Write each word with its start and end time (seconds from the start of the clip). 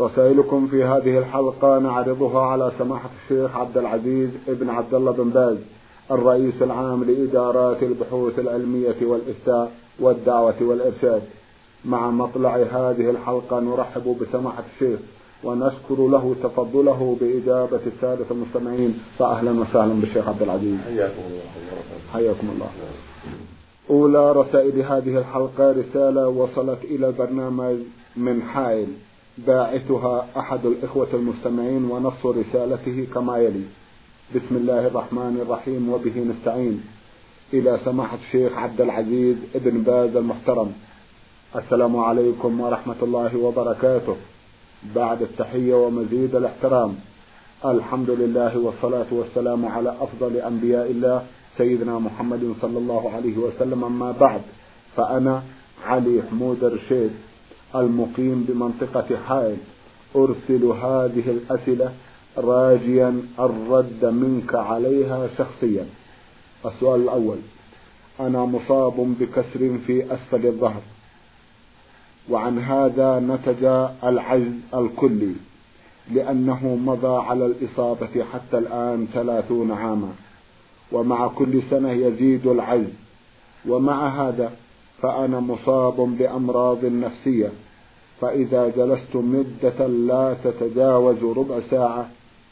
رسائلكم 0.00 0.66
في 0.66 0.84
هذه 0.84 1.18
الحلقة 1.18 1.78
نعرضها 1.78 2.42
على 2.42 2.72
سماحة 2.78 3.10
الشيخ 3.22 3.56
عبد 3.56 3.78
العزيز 3.78 4.30
ابن 4.48 4.70
عبد 4.70 4.94
الله 4.94 5.12
بن 5.12 5.30
باز 5.30 5.56
الرئيس 6.10 6.54
العام 6.62 7.04
لإدارات 7.04 7.82
البحوث 7.82 8.38
العلمية 8.38 8.96
والإفتاء 9.02 9.72
والدعوة 10.00 10.54
والإرشاد. 10.60 11.22
مع 11.84 12.10
مطلع 12.10 12.56
هذه 12.56 13.10
الحلقة 13.10 13.60
نرحب 13.60 14.16
بسماحة 14.20 14.62
الشيخ 14.74 15.00
ونشكر 15.44 16.08
له 16.08 16.34
تفضله 16.42 17.16
بإجابة 17.20 17.80
السادة 17.86 18.24
المستمعين. 18.30 18.98
فأهلا 19.18 19.50
وسهلا 19.60 19.94
بالشيخ 20.00 20.28
عبد 20.28 20.42
العزيز. 20.42 20.78
حياكم 20.80 21.22
الله 21.30 21.42
حياكم 22.12 22.48
الله. 22.54 22.68
أولى 23.90 24.32
رسائل 24.32 24.82
هذه 24.82 25.18
الحلقة 25.18 25.72
رسالة 25.72 26.28
وصلت 26.28 26.84
إلى 26.84 27.06
البرنامج 27.06 27.76
من 28.16 28.42
حائل. 28.42 28.86
باعثها 29.38 30.26
أحد 30.36 30.66
الإخوة 30.66 31.08
المستمعين 31.14 31.84
ونص 31.84 32.26
رسالته 32.26 33.06
كما 33.14 33.38
يلي. 33.38 33.64
بسم 34.34 34.56
الله 34.56 34.86
الرحمن 34.86 35.40
الرحيم 35.46 35.88
وبه 35.92 36.20
نستعين. 36.20 36.84
إلى 37.54 37.78
سماحة 37.84 38.18
الشيخ 38.26 38.52
عبد 38.52 38.80
العزيز 38.80 39.36
ابن 39.54 39.82
باز 39.82 40.16
المحترم. 40.16 40.72
السلام 41.56 41.96
عليكم 41.96 42.60
ورحمة 42.60 42.96
الله 43.02 43.36
وبركاته. 43.36 44.16
بعد 44.94 45.22
التحية 45.22 45.74
ومزيد 45.74 46.34
الاحترام 46.34 46.94
الحمد 47.64 48.10
لله 48.10 48.58
والصلاة 48.58 49.06
والسلام 49.10 49.66
على 49.66 49.96
أفضل 50.00 50.36
أنبياء 50.36 50.90
الله 50.90 51.26
سيدنا 51.58 51.98
محمد 51.98 52.54
صلى 52.62 52.78
الله 52.78 53.10
عليه 53.10 53.36
وسلم. 53.38 53.84
أما 53.84 54.12
بعد 54.20 54.40
فأنا 54.96 55.42
علي 55.84 56.22
حمود 56.30 56.64
رشيد 56.64 57.10
المقيم 57.76 58.46
بمنطقة 58.48 59.16
حائل 59.28 59.56
أرسل 60.16 60.64
هذه 60.64 61.24
الأسئلة 61.26 61.92
راجيا 62.38 63.22
الرد 63.38 64.04
منك 64.04 64.54
عليها 64.54 65.28
شخصيا. 65.38 65.86
السؤال 66.66 67.00
الأول 67.02 67.36
أنا 68.20 68.44
مصاب 68.44 69.14
بكسر 69.20 69.78
في 69.86 70.14
أسفل 70.14 70.46
الظهر. 70.46 70.82
وعن 72.30 72.58
هذا 72.58 73.20
نتج 73.20 73.64
العجز 74.04 74.52
الكلي 74.74 75.34
لأنه 76.12 76.78
مضى 76.86 77.22
على 77.26 77.46
الإصابة 77.46 78.24
حتى 78.32 78.58
الآن 78.58 79.08
ثلاثون 79.14 79.70
عاما. 79.70 80.12
ومع 80.92 81.28
كل 81.28 81.62
سنة 81.70 81.90
يزيد 81.90 82.46
العجز. 82.46 82.92
ومع 83.68 84.28
هذا 84.28 84.52
فأنا 85.02 85.40
مصاب 85.40 85.96
بأمراض 86.18 86.84
نفسية 86.84 87.52
فإذا 88.20 88.68
جلست 88.76 89.16
مدة 89.16 89.86
لا 89.86 90.36
تتجاوز 90.44 91.24
ربع 91.24 91.60
ساعة 91.70 92.08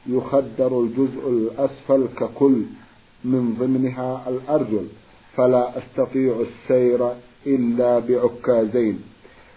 يخدر 0.07 0.81
الجزء 0.81 1.29
الأسفل 1.29 2.09
ككل 2.19 2.63
من 3.25 3.57
ضمنها 3.61 4.29
الأرجل 4.29 4.87
فلا 5.37 5.79
أستطيع 5.79 6.35
السير 6.41 7.09
إلا 7.47 7.99
بعكازين. 7.99 9.01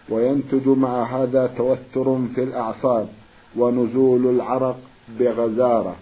وينتج 0.10 0.68
مع 0.68 1.04
هذا 1.04 1.48
توتر 1.58 2.20
في 2.36 2.44
الأعصاب 2.44 3.08
ونزول 3.56 4.26
العرق 4.36 4.80
بغزارة. 5.20 5.96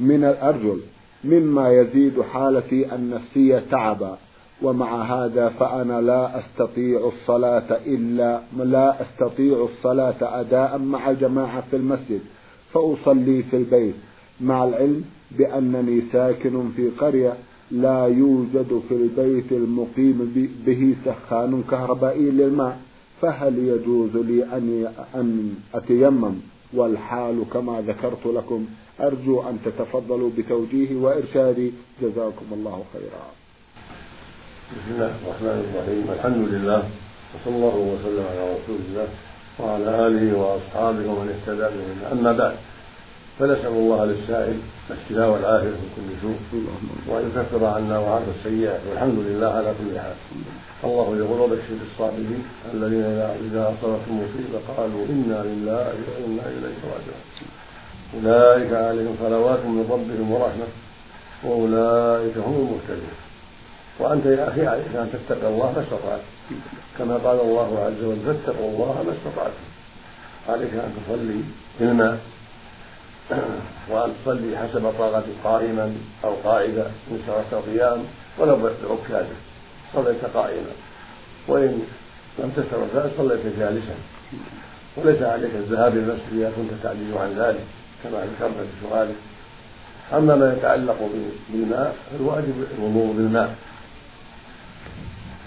من 0.00 0.24
الأرجل 0.24 0.80
مما 1.24 1.72
يزيد 1.72 2.22
حالتي 2.22 2.94
النفسية 2.94 3.58
تعبا. 3.70 4.18
ومع 4.62 5.02
هذا 5.02 5.48
فأنا 5.48 6.00
لا 6.00 6.40
أستطيع 6.40 7.12
الصلاة 7.14 7.76
إلا 7.86 8.40
لا 8.56 9.02
أستطيع 9.02 9.68
الصلاة 9.70 10.40
أداء 10.40 10.78
مع 10.78 11.12
جماعة 11.12 11.60
في 11.70 11.76
المسجد 11.76 12.20
فأصلي 12.72 13.42
في 13.42 13.56
البيت 13.56 13.94
مع 14.40 14.64
العلم 14.64 15.04
بأنني 15.38 16.02
ساكن 16.12 16.70
في 16.76 16.88
قرية 16.88 17.34
لا 17.70 18.06
يوجد 18.06 18.82
في 18.88 18.94
البيت 18.94 19.52
المقيم 19.52 20.50
به 20.66 20.94
سخان 21.04 21.62
كهربائي 21.70 22.30
للماء 22.30 22.78
فهل 23.22 23.58
يجوز 23.58 24.16
لي 24.16 24.44
أن 24.44 24.92
أن 25.14 25.54
أتيمم؟ 25.74 26.34
والحال 26.74 27.44
كما 27.52 27.80
ذكرت 27.86 28.26
لكم 28.26 28.66
أرجو 29.00 29.40
أن 29.40 29.58
تتفضلوا 29.64 30.30
بتوجيهي 30.38 30.94
وإرشادي 30.94 31.72
جزاكم 32.02 32.46
الله 32.52 32.84
خيرا. 32.92 33.41
بسم 34.72 34.90
الله 34.94 35.12
الرحمن 35.24 35.58
الرحيم 35.68 36.04
الحمد 36.16 36.48
لله 36.52 36.82
وصلى 37.32 37.56
الله 37.56 37.76
وسلم 37.92 38.24
على 38.30 38.42
رسول 38.56 38.78
الله 38.88 39.08
وعلى 39.60 40.06
اله 40.06 40.24
واصحابه 40.38 41.04
ومن 41.10 41.28
اهتدى 41.34 41.66
بهما 41.76 42.12
اما 42.12 42.32
بعد 42.32 42.56
فنسأل 43.38 43.74
الله 43.82 44.04
للسائل 44.04 44.56
الشفاء 44.90 45.28
والعافية 45.30 45.76
من 45.82 45.88
كل 45.96 46.08
سوء. 46.22 46.38
وأن 47.08 47.24
يكفر 47.28 47.64
عنا 47.64 47.98
وعنه 47.98 48.28
السيئات. 48.38 48.80
والحمد 48.90 49.18
لله 49.18 49.46
على 49.46 49.70
كل 49.78 49.98
حال. 50.00 50.16
الله 50.84 51.16
يقول 51.16 51.40
وبشر 51.40 51.78
الصابرين 51.92 52.42
الذين 52.74 53.04
إذا 53.46 53.62
أصابتهم 53.72 54.16
مصيبة 54.24 54.58
قالوا 54.76 55.02
إنا 55.14 55.38
لله 55.48 55.84
وإنا 56.08 56.44
إليه 56.54 56.78
راجعون. 56.92 57.24
أولئك 58.14 58.72
عليهم 58.72 59.14
صلوات 59.20 59.60
من 59.64 59.84
ربهم 59.94 60.32
ورحمة. 60.32 60.68
وأولئك 61.44 62.36
هم 62.36 62.54
المهتدون. 62.62 63.31
وأنت 63.98 64.26
يا 64.26 64.48
أخي 64.48 64.66
عليك 64.66 64.96
أن 64.96 65.10
تتقي 65.12 65.48
الله 65.48 65.72
ما 65.72 65.82
استطعت. 65.82 66.20
كما 66.98 67.16
قال 67.16 67.40
الله 67.40 67.84
عز 67.84 68.04
وجل 68.04 68.20
فاتقوا 68.26 68.68
الله 68.68 69.04
ما 69.06 69.12
استطعتم 69.12 69.72
عليك 70.48 70.74
أن 70.74 70.94
تصلي 70.96 71.40
في 71.78 71.84
الماء 71.84 72.18
وأن 73.90 74.12
تصلي 74.24 74.58
حسب 74.58 74.92
طاقتك 74.98 75.26
قائما 75.44 75.94
أو 76.24 76.34
قاعدة 76.44 76.86
إن 77.10 77.18
شرعت 77.26 77.52
القيام 77.52 78.04
ولو 78.38 78.56
بعكازك 78.56 79.36
صليت 79.94 80.24
قائما. 80.24 80.72
وإن 81.48 81.82
لم 82.38 82.50
تشرع 82.56 82.86
ذلك 82.94 83.12
صليت 83.18 83.58
جالسا. 83.58 83.94
وليس 84.96 85.22
عليك 85.22 85.54
الذهاب 85.54 85.92
إلى 85.92 86.00
المسجد 86.00 86.32
إذا 86.32 86.52
كنت 86.56 86.70
تعجز 86.82 87.12
عن 87.16 87.34
ذلك 87.38 87.64
كما 88.04 88.18
ذكرت 88.18 88.52
في 88.52 88.88
سؤالك. 88.88 89.14
أما 90.12 90.36
ما 90.36 90.54
يتعلق 90.58 91.10
بالماء 91.50 91.96
فالواجب 92.10 92.66
الوضوء 92.78 93.12
بالماء. 93.16 93.56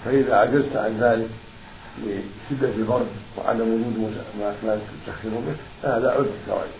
فإذا 0.06 0.36
عجزت 0.36 0.76
عن 0.76 0.98
ذلك 1.00 1.28
لشدة 1.98 2.68
البرد 2.68 3.06
وعدم 3.38 3.68
وجود 3.74 4.14
ما 4.40 4.78
تسخن 5.06 5.30
به 5.30 5.56
فهذا 5.82 6.10
عذر 6.10 6.30
كواجب 6.46 6.70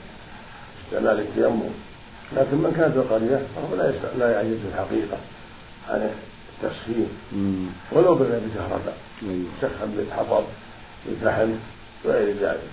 استعمال 0.87 1.21
التيمم 1.21 1.71
لكن 2.37 2.57
من 2.57 2.75
كان 2.77 2.93
في 2.93 2.99
القرية 2.99 3.43
فهو 3.57 3.77
لا 3.77 3.93
لا 4.19 4.31
يعجز 4.31 4.57
في 4.59 4.69
الحقيقة 4.75 5.19
عن 5.91 6.11
التسخين 6.63 7.09
ولو 7.93 8.15
بدا 8.15 8.39
بكهرباء 8.39 8.97
يسخن 9.23 9.91
بالحطب 9.97 10.45
بالفحم 11.07 11.51
وغير 12.05 12.35
ذلك. 12.41 12.71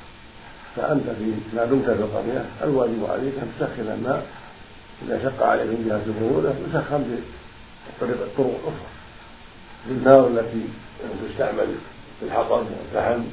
فأنت 0.76 1.04
في 1.04 1.32
ما 1.56 1.66
دمت 1.66 1.86
في 1.86 1.92
القرية 1.92 2.46
الواجب 2.64 3.06
عليك 3.10 3.34
أن 3.42 3.52
تسخن 3.60 3.92
الماء. 3.92 4.26
إذا 5.08 5.20
شق 5.24 5.44
عليك 5.46 5.68
من 5.68 5.86
جهة 5.88 6.02
البرودة 6.08 6.50
يسخن 6.50 7.04
بطريق 7.98 8.22
الطرق 8.22 8.48
الأخرى 8.48 8.93
النار 9.92 10.28
التي 10.28 10.64
تستعمل 11.28 11.68
في 12.20 12.26
الحطب 12.26 12.52
والفحم 12.52 13.24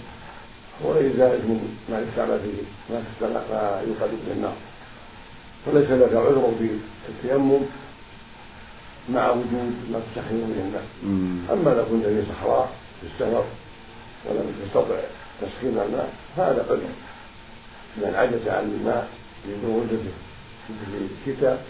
ذلك 1.17 1.41
من 1.45 1.77
ما 1.91 2.01
يستعمل 2.01 2.41
في 2.41 2.53
ما 2.93 3.03
ما 3.27 3.83
به 4.07 4.33
النار. 4.33 4.57
فليس 5.67 5.91
لك 5.91 6.13
عذر 6.17 6.53
في 6.59 6.69
التيمم 7.09 7.61
مع 9.09 9.31
وجود 9.31 9.75
ما 9.93 10.01
تسخن 10.01 10.41
به 10.41 10.61
الماء. 10.67 10.85
أما 11.53 11.71
لو 11.71 11.85
كنت 11.85 12.07
في 12.07 12.23
صحراء 12.33 12.73
في 13.01 13.07
السفر 13.07 13.45
ولم 14.27 14.55
تستطع 14.65 14.97
تسخين 15.41 15.79
الماء 15.79 16.13
فهذا 16.37 16.67
عذر. 16.71 16.81
من 17.97 18.15
عجز 18.15 18.49
عن 18.49 18.65
الماء 18.65 19.09
لبرودته 19.49 20.13
في 20.69 21.31
الشتاء 21.31 21.65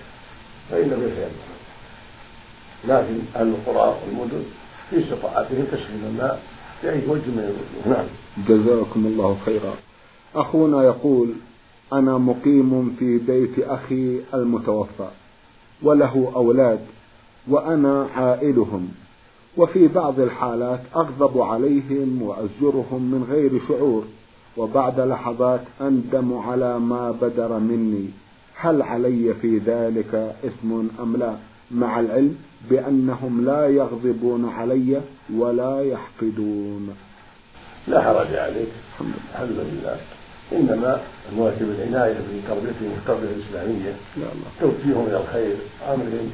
فإنه 0.71 0.97
يتيمم 0.97 1.51
لكن 2.85 3.21
أهل 3.37 3.49
القرى 3.49 3.99
والمدن 4.03 4.45
في 4.91 5.05
استطاعتهم 5.05 5.65
تسخين 5.65 6.05
الماء 6.11 6.43
بأي 6.83 7.07
وجه 7.09 7.31
من 7.31 7.39
الوجوه. 7.39 7.99
نعم. 7.99 8.07
جزاكم 8.49 9.07
الله 9.07 9.37
خيرا. 9.45 9.75
أخونا 10.35 10.83
يقول 10.83 11.33
أنا 11.93 12.19
مقيم 12.19 12.97
في 12.99 13.19
بيت 13.19 13.59
أخي 13.59 14.21
المتوفى 14.35 15.09
وله 15.83 16.33
أولاد 16.37 16.81
وأنا 17.49 18.09
عائلهم 18.17 18.89
وفي 19.57 19.89
بعض 19.89 20.21
الحالات 20.21 20.81
أغضب 20.97 21.41
عليهم 21.41 22.23
وأزجرهم 22.23 23.03
من 23.03 23.27
غير 23.31 23.61
شعور 23.69 24.05
وبعد 24.57 25.01
لحظات 25.01 25.61
أندم 25.81 26.39
على 26.39 26.79
ما 26.79 27.11
بدر 27.11 27.59
مني 27.59 28.11
هل 28.55 28.83
علي 28.83 29.35
في 29.35 29.59
ذلك 29.59 30.35
إثم 30.45 30.73
أم 31.03 31.17
لا؟ 31.17 31.37
مع 31.71 32.01
العلم 32.01 32.39
بأنهم 32.71 33.45
لا 33.45 33.69
يغضبون 33.69 34.49
علي 34.49 35.01
ولا 35.35 35.83
يحقدون. 35.83 36.97
لا 37.89 38.03
حرج 38.03 38.35
عليك. 38.35 38.69
الحمد 39.33 39.59
لله. 39.59 40.01
إنما 40.53 41.01
الواجب 41.33 41.63
العناية 41.63 42.15
بتربيتهم 42.15 42.93
التربيه 42.99 43.29
الإسلامية. 43.29 43.95
توجيههم 44.61 45.07
إلى 45.07 45.17
الخير 45.17 45.57
أمرهم 45.89 46.31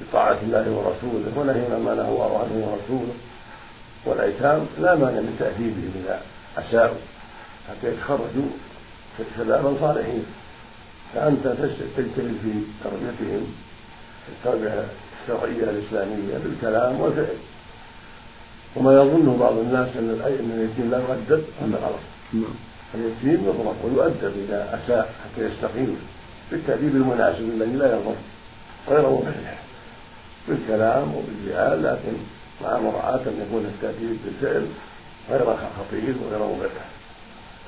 بطاعة 0.00 0.38
الله 0.42 0.70
ورسوله 0.70 1.38
ونهيهم 1.38 1.72
عما 1.72 1.94
نهى 1.94 2.08
الله 2.08 2.38
عنه 2.38 2.54
ورسوله. 2.66 3.14
والأيتام 4.06 4.66
لا 4.80 4.94
مانع 4.94 5.20
من 5.20 5.36
تأديبهم 5.38 5.92
إذا 6.04 6.22
أساءوا. 6.58 7.02
حتى 7.68 7.88
يتخرجوا 7.88 8.50
شبابا 9.38 9.74
صالحين 9.80 10.24
فأنت 11.14 11.44
تجتهد 11.96 12.34
في 12.42 12.52
تربيتهم. 12.84 13.46
التربيه 14.28 14.86
الشرعية 15.22 15.70
الإسلامية 15.70 16.38
بالكلام 16.44 17.00
والفعل. 17.00 17.36
وما 18.76 18.92
يظنه 18.92 19.36
بعض 19.40 19.58
الناس 19.58 19.88
أن 19.96 20.20
اليتيم 20.26 20.90
لا 20.90 20.98
يؤدب 20.98 21.44
هذا 21.60 21.76
غلط 21.76 22.00
نعم. 22.32 22.54
اليتيم 22.94 23.44
يضرب 23.44 23.76
ويؤدب 23.84 24.32
إذا 24.48 24.80
اساء 24.84 25.14
حتى 25.24 25.46
يستقيم 25.46 25.98
بالتأديب 26.50 26.96
المناسب 26.96 27.40
الذي 27.40 27.76
لا 27.76 27.86
يضر 27.86 28.14
غير 28.88 29.10
مبرح 29.10 29.58
بالكلام 30.48 31.14
وبالفعل 31.14 31.84
لكن 31.84 32.12
مع 32.62 32.78
مراعاة 32.78 33.20
أن 33.26 33.46
يكون 33.48 33.64
التأديب 33.64 34.18
بالفعل 34.24 34.66
غير 35.30 35.56
خطير 35.78 36.14
وغير 36.24 36.56
مبرح 36.56 36.84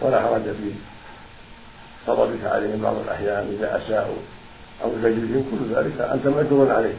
ولا 0.00 0.20
حرج 0.20 0.42
في 0.42 0.72
غضبك 2.08 2.44
عليهم 2.44 2.82
بعض 2.82 2.96
الأحيان 3.04 3.56
إذا 3.58 3.76
أساءوا. 3.76 4.16
أو 4.82 4.90
زجرهم 5.02 5.44
كل 5.50 5.74
ذلك 5.74 6.00
أنت 6.00 6.26
مأجور 6.26 6.70
عليه. 6.70 6.94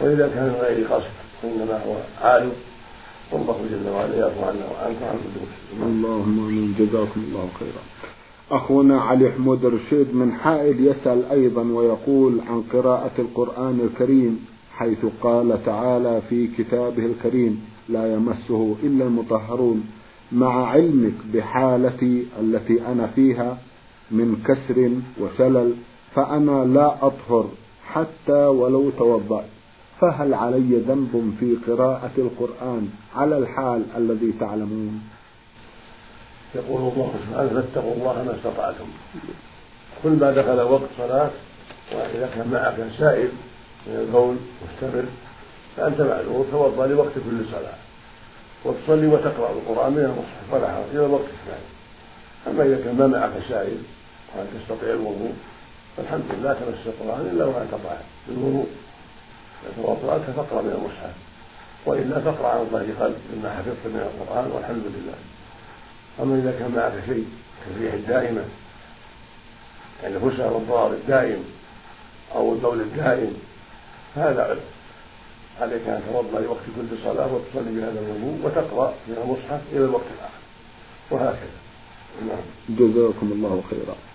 وإذا 0.00 0.28
كان 0.28 0.44
من 0.44 0.58
غير 0.60 0.86
قصد 0.86 1.10
وإنما 1.44 1.84
هو 1.86 1.94
عالم. 2.20 2.52
والله 3.32 3.56
جل 3.70 3.90
وعلا 3.90 4.16
يعفو 4.16 4.44
عنا 4.44 4.66
وعنك 4.72 4.96
وعن 5.02 5.18
كل 5.34 5.82
اللهم 5.82 6.38
آمين. 6.46 6.74
جزاكم 6.78 7.20
الله 7.28 7.48
خيرا. 7.58 7.82
أخونا 8.50 9.00
علي 9.00 9.32
حمود 9.32 9.66
رشيد 9.66 10.14
من 10.14 10.32
حائل 10.32 10.86
يسأل 10.86 11.24
أيضا 11.30 11.62
ويقول 11.62 12.40
عن 12.48 12.62
قراءة 12.72 13.10
القرآن 13.18 13.80
الكريم 13.80 14.46
حيث 14.72 15.06
قال 15.22 15.64
تعالى 15.66 16.22
في 16.30 16.48
كتابه 16.58 17.06
الكريم 17.06 17.64
لا 17.88 18.14
يمسه 18.14 18.76
إلا 18.82 19.04
المطهرون. 19.04 19.84
مع 20.32 20.66
علمك 20.66 21.14
بحالتي 21.34 22.26
التي 22.40 22.86
أنا 22.86 23.06
فيها 23.06 23.58
من 24.10 24.36
كسر 24.46 24.90
وشلل 25.20 25.72
فأنا 26.14 26.64
لا 26.64 27.06
أطهر 27.06 27.48
حتى 27.86 28.46
ولو 28.46 28.90
توضأت 28.90 29.44
فهل 30.00 30.34
علي 30.34 30.76
ذنب 30.88 31.34
في 31.40 31.56
قراءة 31.66 32.10
القرآن 32.18 32.88
على 33.16 33.38
الحال 33.38 33.84
الذي 33.96 34.32
تعلمون؟ 34.40 35.02
يقول 36.54 36.92
الله 36.92 37.14
سبحانه 37.26 37.48
فاتقوا 37.48 37.94
الله 37.94 38.22
ما 38.22 38.34
استطعتم. 38.36 38.84
كل 40.02 40.10
ما 40.10 40.30
دخل 40.30 40.60
وقت 40.60 40.88
صلاة 40.98 41.30
وإذا 41.92 42.30
كان 42.34 42.50
معك 42.52 42.90
سائل 42.98 43.28
من 43.86 43.96
البول 43.96 44.36
مستمر 44.62 45.04
فأنت 45.76 46.00
معلوم 46.00 46.46
توضأ 46.50 46.86
لوقت 46.86 47.14
كل 47.14 47.44
صلاة. 47.52 47.78
وتصلي 48.64 49.06
وتقرأ 49.06 49.50
القرآن 49.50 49.92
من 49.92 49.98
المصحف 49.98 50.52
ولا 50.52 50.72
حرج 50.72 50.96
إلى 50.96 51.06
الوقت 51.06 51.24
الثاني. 51.24 51.68
أما 52.46 52.64
إذا 52.64 52.84
كان 52.84 52.96
ما 52.98 53.06
معك 53.06 53.32
سائل 53.48 53.78
وأن 54.36 54.46
تستطيع 54.60 54.94
الوضوء؟ 54.94 55.32
فالحمد 55.96 56.24
لله 56.30 56.52
تمس 56.52 56.86
القرآن 56.86 57.20
إلا 57.20 57.44
وأنت 57.44 57.70
طاهر 57.70 58.04
بالوضوء 58.28 58.66
توضأت 59.76 60.20
فاقرأ 60.36 60.62
من 60.62 60.70
المصحف. 60.70 61.14
وإلا 61.86 62.20
فاقرأ 62.20 62.48
عن 62.48 62.66
ظهر 62.72 63.06
قلب 63.06 63.16
مما 63.34 63.50
حفظت 63.50 63.86
من 63.86 64.00
القرآن 64.00 64.50
والحمد 64.50 64.84
لله. 64.84 65.14
أما 66.22 66.38
إذا 66.38 66.58
كان 66.58 66.72
معك 66.76 66.92
شيء 67.06 67.26
كالريح 67.64 67.94
الدائمة 67.94 68.44
يعني 70.02 70.16
الفسع 70.16 70.50
والضرر 70.50 70.92
الدائم 70.92 71.44
أو 72.34 72.52
البول 72.52 72.80
الدائم 72.80 73.34
فهذا 74.14 74.42
عذر 74.42 74.60
عليك 75.60 75.88
أن 75.88 76.02
تتوضأ 76.08 76.40
لوقت 76.40 76.62
كل 76.76 76.96
صلاة 77.04 77.34
وتصلي 77.34 77.80
بهذا 77.80 78.00
الوضوء 78.00 78.38
وتقرأ 78.44 78.94
من 79.08 79.16
المصحف 79.24 79.60
إلى 79.72 79.84
الوقت 79.84 80.04
الآخر. 80.18 80.42
وهكذا. 81.10 81.62
نعم. 82.28 82.44
جزاكم 82.68 83.32
الله 83.32 83.62
خيرا. 83.70 84.11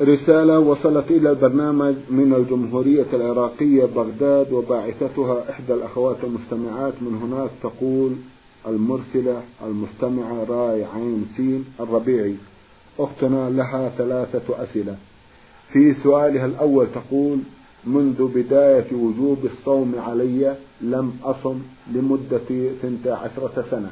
رسالة 0.00 0.58
وصلت 0.58 1.10
إلى 1.10 1.30
البرنامج 1.30 1.94
من 2.10 2.34
الجمهورية 2.34 3.06
العراقية 3.12 3.84
بغداد 3.84 4.52
وباعثتها 4.52 5.50
إحدى 5.50 5.74
الأخوات 5.74 6.16
المستمعات. 6.24 6.92
من 7.00 7.18
هناك 7.22 7.50
تقول 7.62 8.12
المرسلة 8.66 9.42
المستمعة 9.66 10.44
راي 10.48 10.84
عين 10.84 11.26
سين 11.36 11.64
الربيعي. 11.80 12.34
أختنا 12.98 13.50
لها 13.50 13.88
ثلاثة 13.98 14.62
أسئلة. 14.64 14.96
في 15.72 15.94
سؤالها 16.02 16.46
الأول 16.46 16.86
تقول 16.94 17.38
منذ 17.86 18.28
بداية 18.34 18.92
وجوب 18.92 19.38
الصوم 19.44 19.94
علي 19.98 20.56
لم 20.80 21.12
أصم 21.24 21.58
لمدة 21.94 22.70
ثنتا 22.82 23.10
عشرة 23.10 23.64
سنة 23.70 23.90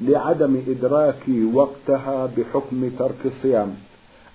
لعدم 0.00 0.56
إدراكي 0.68 1.44
وقتها 1.44 2.26
بحكم 2.36 2.90
ترك 2.98 3.18
الصيام. 3.24 3.74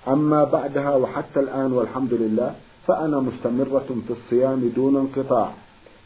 أما 0.08 0.44
بعدها 0.44 0.96
وحتى 0.96 1.40
الآن 1.40 1.74
والحمد 1.74 2.14
لله 2.14 2.56
فأنا 2.88 3.20
مستمرة 3.20 3.86
في 4.08 4.14
الصيام 4.14 4.72
دون 4.76 4.96
انقطاع. 4.96 5.52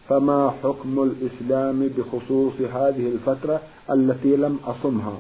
فما 0.10 0.54
حكم 0.64 1.04
الإسلام 1.04 1.90
بخصوص 1.98 2.54
هذه 2.74 3.08
الفترة 3.08 3.62
التي 3.92 4.36
لم 4.36 4.60
أصمها؟ 4.66 5.14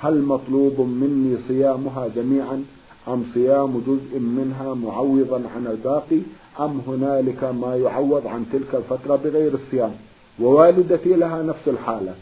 هل 0.00 0.22
مطلوب 0.22 0.80
مني 0.80 1.36
صيامها 1.48 2.08
جميعا 2.16 2.64
أم 3.08 3.24
صيام 3.34 3.82
جزء 3.86 4.20
منها 4.20 4.74
معوضا 4.74 5.42
عن 5.56 5.66
الباقي 5.66 6.20
أم 6.60 6.80
هنالك 6.86 7.44
ما 7.44 7.76
يعوض 7.76 8.26
عن 8.26 8.46
تلك 8.52 8.74
الفترة 8.74 9.16
بغير 9.16 9.54
الصيام؟ 9.54 9.92
ووالدتي 10.40 11.14
لها 11.14 11.42
نفس 11.42 11.68
الحالة 11.68 12.14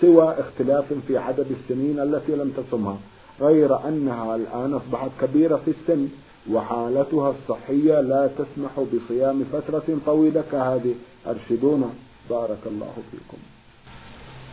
سوى 0.00 0.34
اختلاف 0.38 0.92
في 1.06 1.18
عدد 1.18 1.46
السنين 1.50 2.00
التي 2.00 2.36
لم 2.36 2.52
تصمها. 2.56 2.96
غير 3.40 3.88
أنها 3.88 4.36
الآن 4.36 4.74
أصبحت 4.74 5.10
كبيرة 5.20 5.60
في 5.64 5.70
السن 5.70 6.08
وحالتها 6.50 7.30
الصحية 7.30 8.00
لا 8.00 8.30
تسمح 8.38 8.70
بصيام 8.80 9.44
فترة 9.52 9.98
طويلة 10.06 10.44
كهذه. 10.52 10.94
أرشدونا. 11.26 11.90
بارك 12.30 12.58
الله 12.66 12.92
فيكم. 13.10 13.38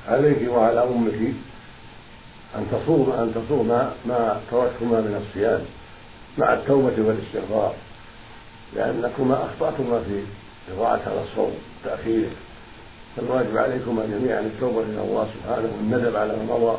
عليك 0.07 0.49
وعلى 0.51 0.83
أمك 0.83 1.33
أن 2.55 2.65
تصوم 2.71 3.11
أن 3.11 3.33
تصوم 3.35 3.67
ما 4.05 4.39
تركتما 4.51 5.01
من 5.01 5.23
الصيام 5.27 5.61
مع 6.37 6.53
التوبة 6.53 6.93
والاستغفار 6.97 7.73
لأنكما 8.75 9.45
أخطأتما 9.45 9.99
في 9.99 10.23
إضاعة 10.73 10.95
هذا 10.95 11.23
الصوم 11.31 11.51
تأخيره 11.83 12.31
فالواجب 13.17 13.57
عليكما 13.57 14.05
جميعا 14.05 14.39
التوبة 14.39 14.81
إلى 14.81 15.01
الله 15.01 15.27
سبحانه 15.33 15.69
والندم 15.77 16.17
على 16.17 16.35
ما 16.35 16.57
مضى. 16.57 16.77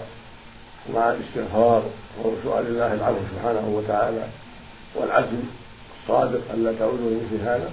ومع 0.88 1.10
الاستغفار 1.10 1.82
وسؤال 2.24 2.66
الله 2.66 2.94
العفو 2.94 3.18
سبحانه 3.34 3.68
وتعالى 3.76 4.26
والعزم 4.94 5.42
الصادق 6.02 6.40
ألا 6.54 6.72
تعودوا 6.78 7.10
لمثل 7.10 7.44
هذا 7.44 7.70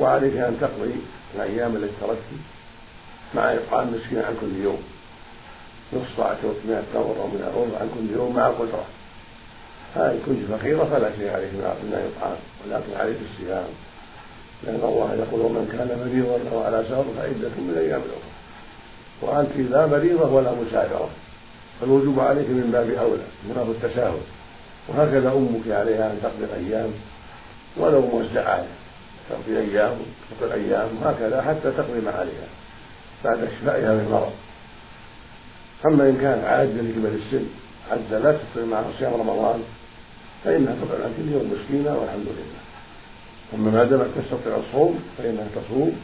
وعليك 0.00 0.36
أن 0.36 0.56
تقضي 0.60 0.94
الأيام 1.34 1.76
التي 1.76 1.92
تركت 2.00 2.40
مع 3.34 3.54
إطعام 3.54 3.94
مسكين 3.94 4.18
عن 4.18 4.36
كل 4.40 4.64
يوم. 4.64 4.82
نص 5.92 6.06
صاع 6.16 6.32
من 6.42 6.84
التمر 6.84 7.16
أو 7.22 7.26
من 7.26 7.42
الرز 7.48 7.74
عن 7.80 7.88
كل 7.94 8.16
يوم 8.16 8.36
مع 8.36 8.48
قدرة. 8.48 8.84
هذه 9.94 10.18
كنت 10.26 10.38
فقيرة 10.50 10.84
فلا 10.84 11.16
شيء 11.16 11.30
عليك 11.30 11.50
من 11.54 12.12
إطعام 12.16 12.36
ولكن 12.64 13.00
عليك 13.00 13.16
الصيام 13.30 13.68
لأن 14.62 14.80
الله 14.84 15.14
يقول 15.14 15.40
ومن 15.40 15.68
كان 15.72 15.88
مريضا 16.04 16.50
أو 16.52 16.62
على 16.62 16.84
سفر 16.84 17.04
فعدة 17.16 17.54
من 17.58 17.76
أيام 17.78 18.00
أخرى. 18.00 18.30
وأنت 19.22 19.70
لا 19.70 19.86
مريضة 19.86 20.32
ولا 20.32 20.52
مسافرة. 20.52 21.08
فالوجوب 21.80 22.20
عليك 22.20 22.48
من 22.48 22.70
باب 22.72 22.90
أولى 22.90 23.22
من 23.44 23.54
باب 23.54 23.70
التساهل 23.70 24.20
وهكذا 24.88 25.32
أمك 25.32 25.66
عليها 25.66 26.12
أن 26.12 26.18
تقضي 26.22 26.44
الأيام 26.44 26.90
ولو 27.76 28.00
موزعة 28.00 28.64
تقضي 29.30 29.58
أيام 29.58 29.96
تقضي 30.40 30.54
أيام 30.54 30.88
هكذا 31.04 31.42
حتى 31.42 31.70
تقضي 31.70 32.00
ما 32.00 32.10
عليها 32.10 32.48
بعد 33.24 33.48
شفائها 33.60 33.94
من 33.94 34.00
المرض 34.06 34.32
أما 35.86 36.08
إن 36.08 36.18
كانت 36.20 36.44
عاجزة 36.44 36.82
لكبر 36.82 37.08
السن 37.08 37.46
عجزة 37.90 38.18
لا 38.18 38.32
تستطيع 38.32 38.64
معها 38.64 38.84
صيام 38.98 39.14
رمضان 39.14 39.62
فإنها 40.44 40.74
تطعم 40.74 41.02
عن 41.02 41.14
كل 41.16 41.32
يوم 41.32 41.52
مسكينة 41.52 41.98
والحمد 41.98 42.26
لله. 42.26 42.60
أما 43.54 43.70
ما 43.70 43.84
دامت 43.84 44.06
تستطيع 44.16 44.56
الصوم 44.56 45.00
فإنها 45.18 45.46
تصوم. 45.54 45.96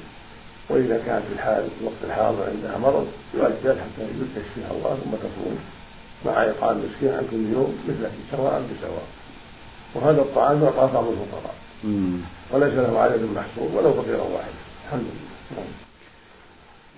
وإذا 0.70 1.02
كانت 1.06 1.24
في 1.26 1.32
الحال 1.32 1.68
الوقت 1.80 1.96
الحاضر 2.04 2.50
عندها 2.50 2.78
مرض 2.78 3.06
يؤجل 3.34 3.80
حتى 3.80 4.02
يشفيها 4.36 4.70
الله 4.70 4.96
ثم 5.04 5.10
تصوم 5.10 5.58
مع 6.26 6.44
إطعام 6.44 6.76
مسكين 6.78 7.14
عن 7.14 7.26
كل 7.30 7.52
يوم 7.52 7.78
مثلك 7.88 8.12
سواء 8.30 8.62
بسواء. 8.62 9.06
وهذا 9.94 10.20
الطعام 10.22 10.62
يعطى 10.62 10.92
بعض 10.94 11.04
الفقراء. 11.08 11.54
وليس 12.52 12.74
له 12.74 12.98
عدد 12.98 13.22
محصور 13.22 13.68
ولو 13.76 13.92
فقيرا 13.92 14.22
واحدا. 14.22 14.54
الحمد 14.86 15.00
لله. 15.00 15.56
نعم. 15.56 15.66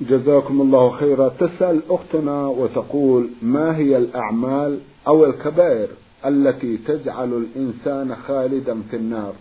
جزاكم 0.01 0.61
الله 0.61 0.91
خيرا. 0.91 1.29
تسأل 1.29 1.83
أختنا 1.91 2.47
وتقول 2.47 3.31
ما 3.43 3.77
هي 3.77 3.97
الأعمال 3.97 4.79
أو 5.07 5.25
الكبائر 5.25 5.89
التي 6.27 6.77
تجعل 6.77 7.33
الإنسان 7.33 8.17
خالدا 8.17 8.83
في 8.91 8.97
النار؟ 8.97 9.33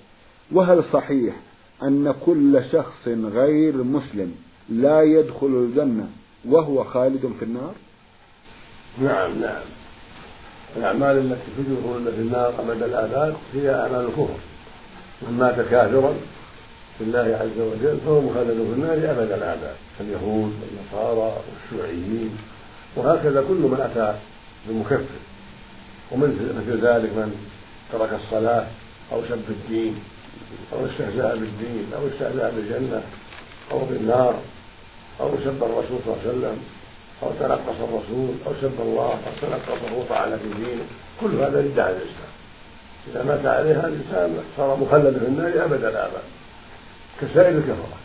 وهل 0.51 0.83
صحيح 0.83 1.35
أن 1.83 2.13
كل 2.25 2.61
شخص 2.71 3.07
غير 3.07 3.77
مسلم 3.77 4.35
لا 4.69 5.01
يدخل 5.01 5.47
الجنة 5.47 6.09
وهو 6.45 6.83
خالد 6.83 7.31
في 7.39 7.45
النار؟ 7.45 7.73
نعم 9.01 9.41
نعم. 9.41 9.61
الأعمال 10.77 11.17
التي 11.17 11.51
تدخل 11.57 12.11
في 12.15 12.21
النار 12.21 12.53
أبد 12.59 12.83
الآباد 12.83 13.35
هي 13.53 13.75
أعمال 13.75 14.05
الكفر. 14.05 14.39
من 15.21 15.37
مات 15.39 15.55
كافرا 15.55 16.15
بالله 16.99 17.19
عز 17.41 17.59
وجل 17.59 17.97
فهو 18.05 18.21
مخلد 18.21 18.47
في 18.47 18.73
النار 18.73 18.93
أبد 18.93 19.31
الآباد 19.31 19.75
كاليهود 19.99 20.53
والنصارى 20.61 21.37
والشيوعيين 21.47 22.37
وهكذا 22.95 23.41
كل 23.47 23.53
من 23.53 23.79
أتى 23.81 24.19
بمكفر. 24.69 25.19
ومثل 26.11 26.79
ذلك 26.81 27.09
من 27.09 27.35
ترك 27.91 28.09
الصلاة 28.13 28.67
أو 29.11 29.21
سب 29.29 29.49
الدين. 29.49 29.95
أو 30.73 30.85
استهزأ 30.85 31.35
بالدين 31.35 31.85
أو 31.95 32.07
استهزأ 32.07 32.49
بالجنة 32.49 33.01
أو 33.71 33.79
بالنار 33.79 34.35
أو 35.19 35.31
سب 35.45 35.63
الرسول 35.63 35.99
صلى 36.05 36.13
الله 36.13 36.19
عليه 36.25 36.29
وسلم 36.29 36.57
أو 37.23 37.31
تنقص 37.39 37.79
الرسول 37.81 38.35
أو 38.47 38.51
سب 38.61 38.81
الله 38.81 39.11
أو 39.11 39.31
تنقصه 39.41 39.93
وطعن 39.97 40.37
في 40.37 40.65
دينه 40.65 40.83
كل 41.21 41.35
هذا 41.35 41.61
ردة 41.61 41.83
على 41.83 41.95
الإسلام. 41.95 42.33
إذا 43.07 43.23
مات 43.23 43.45
عليها 43.45 43.87
الإنسان 43.87 44.43
صار 44.57 44.75
مخلدا 44.75 45.19
في 45.19 45.25
النار 45.25 45.65
أبد. 45.65 45.83
الآباد 45.83 46.23
كسائر 47.21 47.57
الكفرة. 47.57 47.97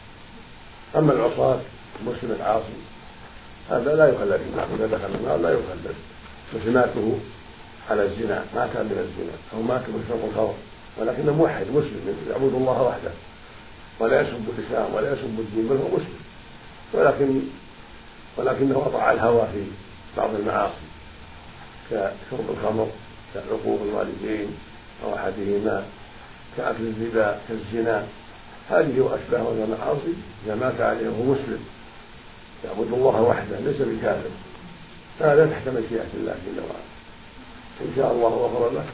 أما 0.96 1.12
العصاة 1.12 1.58
المسلم 2.00 2.36
العاصي 2.40 2.78
هذا 3.70 3.94
لا 3.94 4.06
يخلد 4.06 4.36
في 4.36 4.44
النار 4.52 4.66
إذا 4.78 4.86
دخل 4.86 5.14
النار 5.20 5.36
لا 5.36 5.50
يخلد. 5.50 5.94
وسماته 6.54 7.18
على 7.90 8.02
الزنا 8.02 8.44
مات 8.54 8.76
من 8.76 8.98
الزنا 8.98 9.36
أو 9.54 9.62
مات 9.62 9.82
بشرب 9.82 10.30
الخمر. 10.30 10.54
ولكنه 10.98 11.32
موحد 11.32 11.66
مسلم 11.66 12.16
يعبد 12.30 12.54
الله 12.54 12.82
وحده. 12.82 13.10
ولا 14.00 14.20
يسب 14.20 14.44
الإسلام 14.58 14.94
ولا 14.94 15.12
يسب 15.12 15.40
الدين 15.40 15.68
بل 15.68 15.76
هو 15.76 15.96
مسلم. 15.96 16.20
ولكن 16.92 17.40
ولكنه 18.36 18.82
أطاع 18.86 19.12
الهوى 19.12 19.46
في 19.52 19.64
بعض 20.16 20.34
المعاصي 20.34 20.86
كشرب 21.90 22.50
الخمر 22.50 22.88
كعقوق 23.34 23.80
الوالدين 23.82 24.48
أو 25.04 25.16
أحدهما 25.16 25.84
كأكل 26.56 26.82
الربا 26.82 27.38
كالزنا. 27.48 28.06
هذه 28.70 29.00
واشباه 29.00 29.52
المعاصي 29.52 30.14
إذا 30.46 30.54
مات 30.54 30.80
عليه 30.80 31.08
وهو 31.08 31.22
مسلم. 31.22 31.64
يعبد 32.64 32.92
الله 32.92 33.22
وحده 33.22 33.58
ليس 33.60 33.76
بكافر. 33.82 34.30
هذا 35.20 35.46
تحت 35.46 35.68
مشيئه 35.68 36.06
الله 36.14 36.34
جل 36.46 36.60
وعلا. 36.60 36.92
إن 37.80 37.92
شاء 37.96 38.12
الله 38.12 38.28
غفر 38.28 38.70
له. 38.74 38.84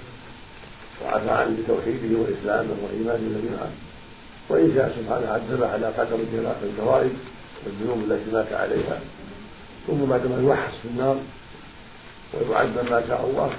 وعفى 1.05 1.31
عنه 1.31 1.57
بتوحيده 1.63 2.19
وإسلامه 2.19 2.77
وإيمانه 2.83 3.27
الذي 3.27 3.51
معه 3.57 3.71
وإن 4.49 4.73
شاء 4.75 4.97
سبحانه 4.97 5.29
عذب 5.29 5.63
على 5.63 5.87
قدر 5.87 6.17
الجرائم 6.65 7.17
والذنوب 7.65 7.99
التي 8.11 8.31
مات 8.33 8.53
عليها. 8.53 9.01
ثم 9.87 10.05
بعد 10.05 10.27
ما 10.27 10.43
يوحص 10.43 10.73
في 10.83 10.89
النار 10.89 11.17
ويعذب 12.35 12.91
ما 12.91 13.03
شاء 13.09 13.31
الله 13.31 13.51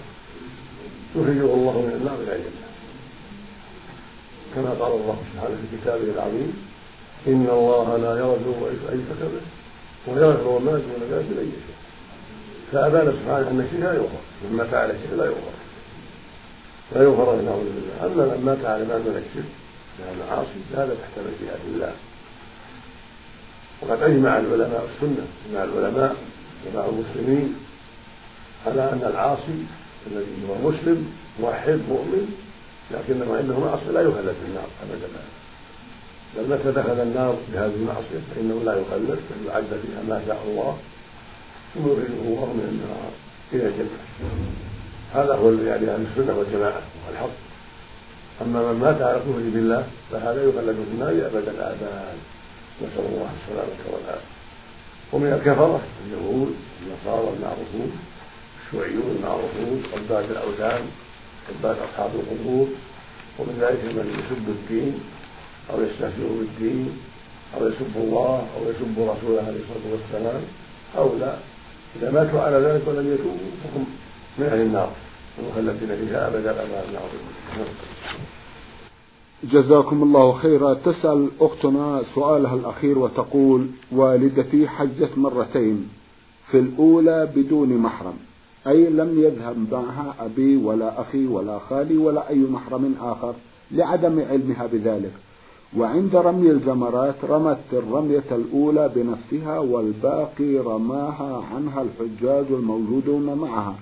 يخرجه 1.15 1.53
الله 1.53 1.81
من 1.81 1.93
النار 2.01 2.15
إلى 2.15 2.35
الجنه 2.35 2.69
كما 4.55 4.69
قال 4.69 4.91
الله 4.91 5.17
سبحانه 5.33 5.57
في 5.71 5.77
كتابه 5.77 6.03
العظيم 6.03 6.53
إن 7.27 7.47
الله 7.49 7.97
لا 7.97 8.19
يغفر 8.19 8.69
أن 8.91 9.05
يشرك 9.05 9.31
به 9.31 9.43
ويغفر 10.13 10.59
ما 10.59 10.71
دون 10.71 11.01
ذلك 11.11 11.25
من 11.25 11.53
يشاء 11.53 11.79
فأبان 12.71 13.13
سبحانه 13.21 13.49
أن 13.49 13.59
الشرك 13.59 13.79
لا 13.79 13.93
يغفر 13.93 14.23
من 14.43 14.57
مات 14.57 14.73
على 14.73 14.93
الشرك 14.93 15.13
لا 15.17 15.25
يغفر. 15.25 15.58
لا 16.91 17.03
يغفر 17.03 17.35
له 17.35 17.41
نعوذ 17.41 17.65
بالله. 17.75 17.95
أما 18.05 18.35
من 18.35 18.45
مات 18.45 18.65
على 18.65 18.85
ما 18.85 18.97
دون 18.97 19.15
الشرك 19.15 19.51
من 19.99 20.05
المعاصي 20.13 20.59
فهذا 20.73 20.95
تحت 21.01 21.15
مشيئه 21.19 21.61
الله. 21.67 21.93
وقد 23.81 24.03
أجمع 24.03 24.37
العلماء 24.37 24.89
السنة 24.89 25.25
أجمع 25.49 25.63
العلماء 25.63 26.15
جماعة 26.65 26.89
المسلمين 26.89 27.55
على 28.67 28.81
أن 28.81 29.01
العاصي 29.11 29.59
الذي 30.07 30.35
هو 30.49 30.69
مسلم 30.69 31.11
موحد 31.41 31.79
مؤمن 31.89 32.35
لكنه 32.91 33.37
عنده 33.37 33.59
معصية 33.59 33.91
لا 33.91 34.01
يخلد 34.01 34.35
في 34.41 34.45
النار 34.49 34.67
أبدا. 34.83 35.07
بل 36.37 36.53
متى 36.53 36.71
دخل 36.71 37.01
النار 37.01 37.35
بهذه 37.53 37.73
المعصية 37.75 38.21
فإنه 38.35 38.61
لا 38.65 38.73
يخلد 38.73 39.19
بل 39.29 39.47
يعذب 39.47 39.79
فيها 39.87 40.03
ما 40.09 40.21
شاء 40.27 40.43
الله 40.47 40.77
ثم 41.73 41.81
يخرجه 41.81 42.21
الله 42.27 42.53
من 42.53 42.67
النار 42.71 43.11
إلى 43.53 43.67
الجنة. 43.67 44.68
هذا 45.13 45.35
هو 45.35 45.51
يعني 45.51 45.89
أهل 45.89 46.05
السنة 46.11 46.37
والجماعة 46.37 46.81
والحق. 47.07 47.29
أما 48.41 48.71
من 48.71 48.79
مات 48.79 49.01
على 49.01 49.19
كفره 49.19 49.49
بالله 49.53 49.87
فهذا 50.11 50.43
يخلد 50.43 50.75
في 50.75 50.91
النار 50.93 51.09
ابد 51.09 51.47
الاباد 51.47 52.17
نسأل 52.81 53.05
الله 53.05 53.29
السلامة 53.41 53.79
والعافية. 53.93 54.27
ومن 55.13 55.33
الكفرة 55.33 55.81
اليهود 56.05 56.55
النصارى 56.81 57.33
المعروفون 57.37 57.91
الشيوعيون 58.65 59.15
المعروفون 59.17 59.83
عباد 59.93 60.31
الأوثان 60.31 60.81
عباد 61.49 61.75
أصحاب 61.89 62.11
القبور. 62.15 62.67
ومن 63.39 63.57
ذلك 63.61 63.83
من 63.95 64.07
يسب 64.19 64.49
الدين 64.49 64.99
أو 65.69 65.81
يستهزئ 65.83 66.27
بالدين 66.39 66.97
أو 67.57 67.67
يسب 67.67 67.93
الله 67.95 68.47
أو 68.57 68.69
يسب 68.69 68.95
رسوله 68.97 69.41
عليه 69.47 69.59
الصلاة 69.59 69.85
والسلام. 69.91 70.41
هؤلاء 70.95 71.39
إذا 71.95 72.11
ماتوا 72.11 72.41
على 72.41 72.57
ذلك 72.57 72.87
ولم 72.87 73.13
يتوبوا 73.13 73.51
فهم 73.63 73.85
من 74.39 74.45
أهل 74.45 74.61
النار 74.61 74.89
المخلدين 75.39 76.07
فيها 76.07 76.27
أبدا 76.27 76.51
الأبد 76.51 77.09
جزاكم 79.43 80.03
الله 80.03 80.37
خيرا. 80.37 80.73
تسأل 80.73 81.27
أختنا 81.41 82.01
سؤالها 82.15 82.53
الأخير 82.55 82.99
وتقول 82.99 83.67
والدتي 83.91 84.67
حجت 84.67 85.17
مرتين 85.17 85.89
في 86.51 86.59
الأولى 86.59 87.29
بدون 87.35 87.77
محرم. 87.77 88.13
أي 88.67 88.89
لم 88.89 89.19
يذهب 89.23 89.57
معها 89.71 90.15
أبي 90.19 90.57
ولا 90.57 91.01
أخي 91.01 91.27
ولا 91.27 91.59
خالي 91.59 91.97
ولا 91.97 92.29
أي 92.29 92.39
محرم 92.39 92.95
آخر 93.01 93.33
لعدم 93.71 94.19
علمها 94.29 94.67
بذلك. 94.73 95.13
وعند 95.77 96.15
رمي 96.15 96.51
الجمرات 96.51 97.15
رمت 97.29 97.57
الرمية 97.73 98.29
الأولى 98.31 98.91
بنفسها 98.95 99.59
والباقي 99.59 100.57
رماها 100.57 101.43
عنها 101.53 101.81
الحجاج 101.81 102.45
الموجودون 102.49 103.33
معها. 103.33 103.75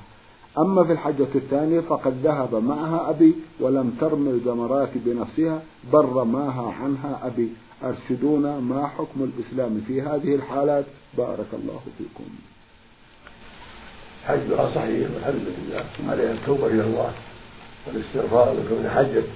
أما 0.58 0.84
في 0.84 0.92
الحجة 0.92 1.28
الثانية 1.36 1.80
فقد 1.80 2.14
ذهب 2.24 2.56
معها 2.56 3.10
أبي 3.10 3.36
ولم 3.60 3.98
ترمي 4.02 4.30
الجمرات 4.30 4.90
بنفسها 4.96 5.62
بل 5.94 6.06
رماها 6.06 6.74
عنها 6.74 7.20
أبي. 7.24 7.50
أرشدونا 7.84 8.60
ما 8.60 8.88
حكم 8.88 9.24
الإسلام 9.24 9.82
في 9.88 10.02
هذه 10.02 10.36
الحالات؟ 10.36 10.86
بارك 11.18 11.48
الله 11.54 11.80
فيكم. 11.98 12.24
حجها 14.26 14.76
صحيح 14.76 15.08
والحمد 15.16 15.46
لله. 15.60 15.86
عليها 16.10 16.32
التوبة 16.32 16.68
إلى 16.68 16.82
الله 16.82 17.12
والاستغفار 17.88 18.54
لكون 18.54 18.90
حجت 18.90 19.28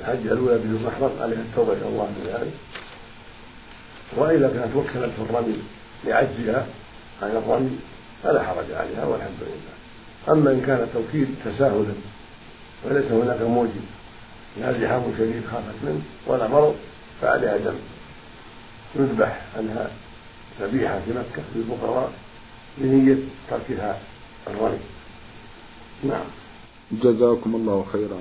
الحجة 0.00 0.32
الأولى 0.32 0.58
بدون 0.58 0.82
محرم 0.86 1.10
عليها 1.20 1.40
التوبة 1.40 1.72
إلى 1.72 1.88
الله 1.88 2.04
من 2.04 2.26
ذلك. 2.26 2.54
وإذا 4.16 4.48
كانت 4.48 4.76
وكلت 4.76 5.12
في 5.16 5.22
الرمي 5.30 5.58
لعجزها 6.04 6.66
عن 7.22 7.30
الرمي 7.30 7.78
فلا 8.22 8.42
حرج 8.42 8.72
عليها 8.72 9.06
والحمد 9.06 9.40
لله. 9.40 9.73
أما 10.28 10.50
إن 10.50 10.60
كان 10.60 10.80
التوكيد 10.80 11.28
تساهلا 11.44 11.94
وليس 12.84 13.12
هناك 13.12 13.42
موجب 13.42 13.84
لا 14.60 14.72
زحام 14.72 15.02
شديد 15.18 15.42
خافت 15.50 15.74
منه 15.84 16.02
ولا 16.26 16.48
مرض 16.48 16.74
فعليها 17.20 17.56
دم 17.56 17.74
يذبح 18.96 19.42
عنها 19.56 19.90
ذبيحة 20.60 21.00
في 21.00 21.10
مكة 21.10 21.42
للفقراء 21.56 22.12
بنية 22.78 23.18
تركها 23.50 23.98
الرمي. 24.46 24.78
نعم. 26.04 26.26
جزاكم 26.92 27.54
الله 27.54 27.84
خيرا. 27.92 28.20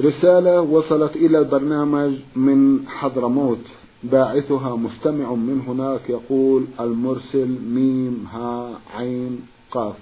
رسالة 0.00 0.60
وصلت 0.60 1.16
إلى 1.16 1.38
البرنامج 1.38 2.12
من 2.36 2.88
حضرموت. 2.88 3.64
باعثها 4.02 4.76
مستمع 4.76 5.34
من 5.34 5.62
هناك 5.68 6.00
يقول 6.10 6.66
المرسل 6.80 7.48
ميم 7.48 8.26
ها 8.32 8.80
عين 8.94 9.46
قاف. 9.70 9.94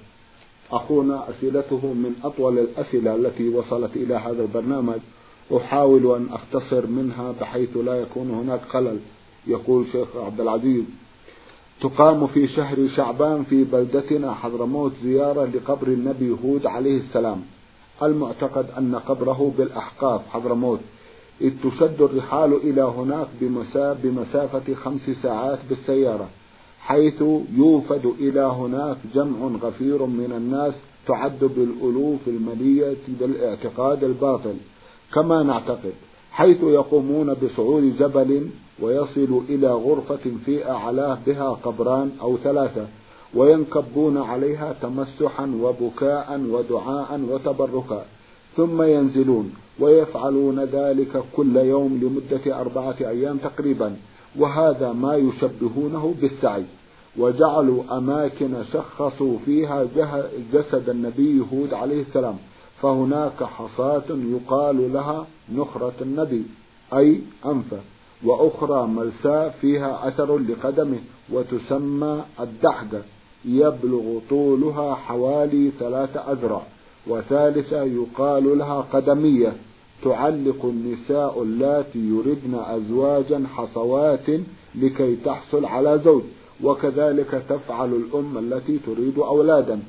أخونا 0.72 1.30
أسئلته 1.30 1.86
من 1.86 2.14
أطول 2.24 2.58
الأسئلة 2.58 3.14
التي 3.14 3.48
وصلت 3.48 3.96
إلى 3.96 4.14
هذا 4.14 4.42
البرنامج. 4.42 4.98
أحاول 5.56 6.16
أن 6.16 6.26
أختصر 6.32 6.86
منها 6.86 7.32
بحيث 7.40 7.76
لا 7.76 7.94
يكون 7.94 8.30
هناك 8.30 8.60
خلل 8.68 8.98
يقول 9.46 9.86
شيخ 9.92 10.16
عبد 10.16 10.40
العزيز. 10.40 10.84
تقام 11.80 12.26
في 12.26 12.48
شهر 12.48 12.88
شعبان 12.96 13.44
في 13.44 13.64
بلدتنا 13.64 14.34
حضرموت 14.34 14.92
زيارة 15.04 15.44
لقبر 15.44 15.86
النبي 15.86 16.36
هود 16.44 16.66
عليه 16.66 17.00
السلام. 17.00 17.42
المعتقد 18.02 18.66
أن 18.78 18.94
قبره 18.94 19.52
بالأحقاف 19.58 20.28
حضرموت 20.28 20.80
إذ 21.40 21.52
تشد 21.64 22.02
الرحال 22.02 22.54
إلى 22.54 22.82
هناك 22.82 23.28
بمسافة 24.02 24.74
خمس 24.74 25.10
ساعات 25.22 25.58
بالسيارة. 25.68 26.28
حيث 26.80 27.22
يوفد 27.56 28.06
إلى 28.18 28.40
هناك 28.40 28.96
جمع 29.14 29.46
غفير 29.62 30.06
من 30.06 30.32
الناس 30.36 30.74
تعد 31.06 31.44
بالألوف 31.44 32.20
الملية 32.26 32.96
بالاعتقاد 33.08 34.04
الباطل 34.04 34.54
كما 35.14 35.42
نعتقد 35.42 35.92
حيث 36.32 36.62
يقومون 36.62 37.34
بصعود 37.34 37.96
جبل 37.98 38.48
ويصل 38.82 39.42
إلى 39.48 39.72
غرفة 39.72 40.30
في 40.44 40.70
أعلاه 40.70 41.18
بها 41.26 41.50
قبران 41.50 42.10
أو 42.22 42.36
ثلاثة 42.36 42.86
وينكبون 43.34 44.18
عليها 44.18 44.74
تمسحا 44.82 45.52
وبكاء 45.62 46.40
ودعاء 46.50 47.20
وتبركا 47.30 48.04
ثم 48.56 48.82
ينزلون 48.82 49.52
ويفعلون 49.80 50.60
ذلك 50.64 51.22
كل 51.36 51.56
يوم 51.56 52.00
لمدة 52.02 52.60
أربعة 52.60 52.96
أيام 53.00 53.36
تقريبا. 53.36 53.96
وهذا 54.38 54.92
ما 54.92 55.16
يشبهونه 55.16 56.14
بالسعي. 56.20 56.64
وجعلوا 57.18 57.82
أماكن 57.98 58.54
شخصوا 58.72 59.38
فيها 59.44 59.86
جسد 60.52 60.88
النبي 60.88 61.44
هود 61.52 61.74
عليه 61.74 62.02
السلام. 62.02 62.36
فهناك 62.82 63.42
حصاة 63.42 64.02
يقال 64.08 64.92
لها 64.92 65.26
نخرة 65.54 65.92
النبي 66.00 66.42
أي 66.94 67.20
أنفة. 67.46 67.78
وأخرى 68.24 68.86
ملساء 68.86 69.56
فيها 69.60 70.08
أثر 70.08 70.38
لقدمه 70.38 70.98
وتسمى 71.32 72.24
الدحجة. 72.40 73.02
يبلغ 73.44 74.18
طولها 74.30 74.94
حوالي 74.94 75.70
ثلاثة 75.80 76.32
أذرع. 76.32 76.62
وثالثة 77.06 77.82
يقال 77.82 78.58
لها 78.58 78.80
قدمية. 78.92 79.52
تعلق 80.04 80.64
النساء 80.64 81.42
اللاتي 81.42 81.98
يردن 81.98 82.54
أزواجا 82.54 83.46
حصوات 83.54 84.26
لكي 84.74 85.16
تحصل 85.16 85.64
على 85.64 86.00
زوج 86.04 86.22
وكذلك 86.62 87.42
تفعل 87.48 87.92
الأم 87.94 88.38
التي 88.38 88.78
تريد 88.86 89.18
أولادا. 89.18 89.80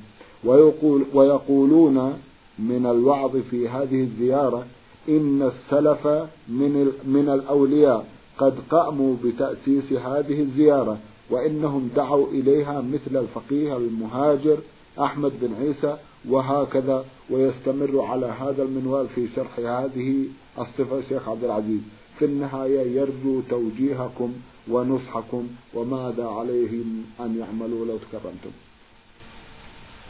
ويقول 0.43 1.05
ويقولون 1.13 2.13
من 2.59 2.85
الوعظ 2.85 3.37
في 3.37 3.69
هذه 3.69 4.01
الزيارة 4.01 4.65
إن 5.09 5.51
السلف 5.51 6.07
من 6.47 6.91
من 7.05 7.29
الأولياء 7.29 8.05
قد 8.37 8.53
قاموا 8.69 9.15
بتأسيس 9.23 9.93
هذه 9.93 10.41
الزيارة 10.41 10.97
وإنهم 11.29 11.89
دعوا 11.95 12.27
إليها 12.27 12.81
مثل 12.81 13.17
الفقيه 13.17 13.77
المهاجر 13.77 14.57
أحمد 14.99 15.31
بن 15.41 15.53
عيسى 15.53 15.97
وهكذا 16.29 17.05
ويستمر 17.29 18.01
على 18.01 18.25
هذا 18.25 18.63
المنوال 18.63 19.07
في 19.15 19.27
شرح 19.35 19.59
هذه 19.59 20.25
الصفة 20.59 21.01
شيخ 21.09 21.29
عبد 21.29 21.43
العزيز. 21.43 21.81
في 22.19 22.25
النهاية 22.25 22.99
يرجو 22.99 23.41
توجيهكم 23.49 24.33
ونصحكم 24.67 25.47
وماذا 25.73 26.27
عليهم 26.27 27.05
أن 27.19 27.39
يعملوا 27.39 27.85
لو 27.85 27.97
تكرمتم. 27.97 28.51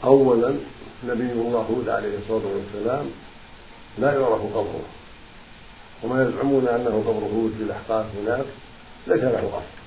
أولا 0.04 0.54
نبي 1.04 1.32
الله 1.32 1.60
هود 1.60 1.88
عليه 1.88 2.18
الصلاة 2.18 2.42
والسلام 2.54 3.06
لا 3.98 4.12
يعرف 4.12 4.42
قبره 4.42 4.84
وما 6.04 6.28
يزعمون 6.28 6.68
أنه 6.68 7.04
قبر 7.06 7.26
هود 7.26 7.52
في 7.58 7.62
الأحقاف 7.62 8.06
هناك 8.16 8.46
ليس 9.06 9.20
له 9.20 9.48
أصل. 9.48 9.82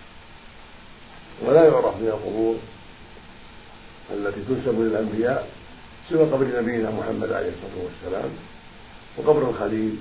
ولا 1.48 1.64
يعرف 1.64 1.98
من 2.02 2.08
القبور 2.08 2.56
التي 4.12 4.42
تنسب 4.48 4.82
للأنبياء 4.82 5.50
سوى 6.10 6.24
قبر 6.24 6.62
نبينا 6.62 6.92
محمد 6.92 7.32
عليه 7.32 7.50
الصلاة 7.50 7.86
والسلام 7.86 8.30
وقبر 9.18 9.50
الخليل 9.50 9.96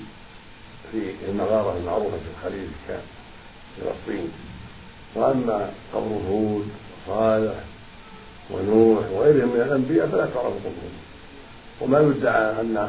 في 0.92 1.10
المغارة 1.28 1.76
المعروفة 1.76 2.16
في 2.16 2.30
الخليل 2.38 2.68
في 2.86 2.98
فلسطين 3.76 4.32
وأما 5.14 5.70
قبر 5.94 6.20
هود 6.30 6.68
وصالح 7.08 7.54
ونوح 8.50 9.10
وغيرهم 9.12 9.48
من 9.48 9.60
الأنبياء 9.60 10.06
فلا 10.06 10.26
تعرف 10.26 10.54
قبورهم 10.66 10.98
وما 11.80 12.00
يدعى 12.00 12.60
أن 12.60 12.88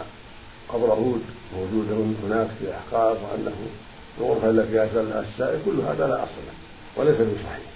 قبر 0.69 0.88
هود 0.88 1.21
موجود 1.54 2.15
هناك 2.25 2.47
في 2.60 2.73
أحقاف 2.75 3.17
وأنه 3.23 3.56
الغرفة 4.19 4.49
التي 4.49 4.71
فيها 4.71 5.19
السائل 5.19 5.60
كل 5.65 5.80
هذا 5.80 6.08
لا 6.08 6.23
أصل 6.23 6.41
له 6.47 6.54
وليس 6.95 7.15
بصحيح. 7.15 7.75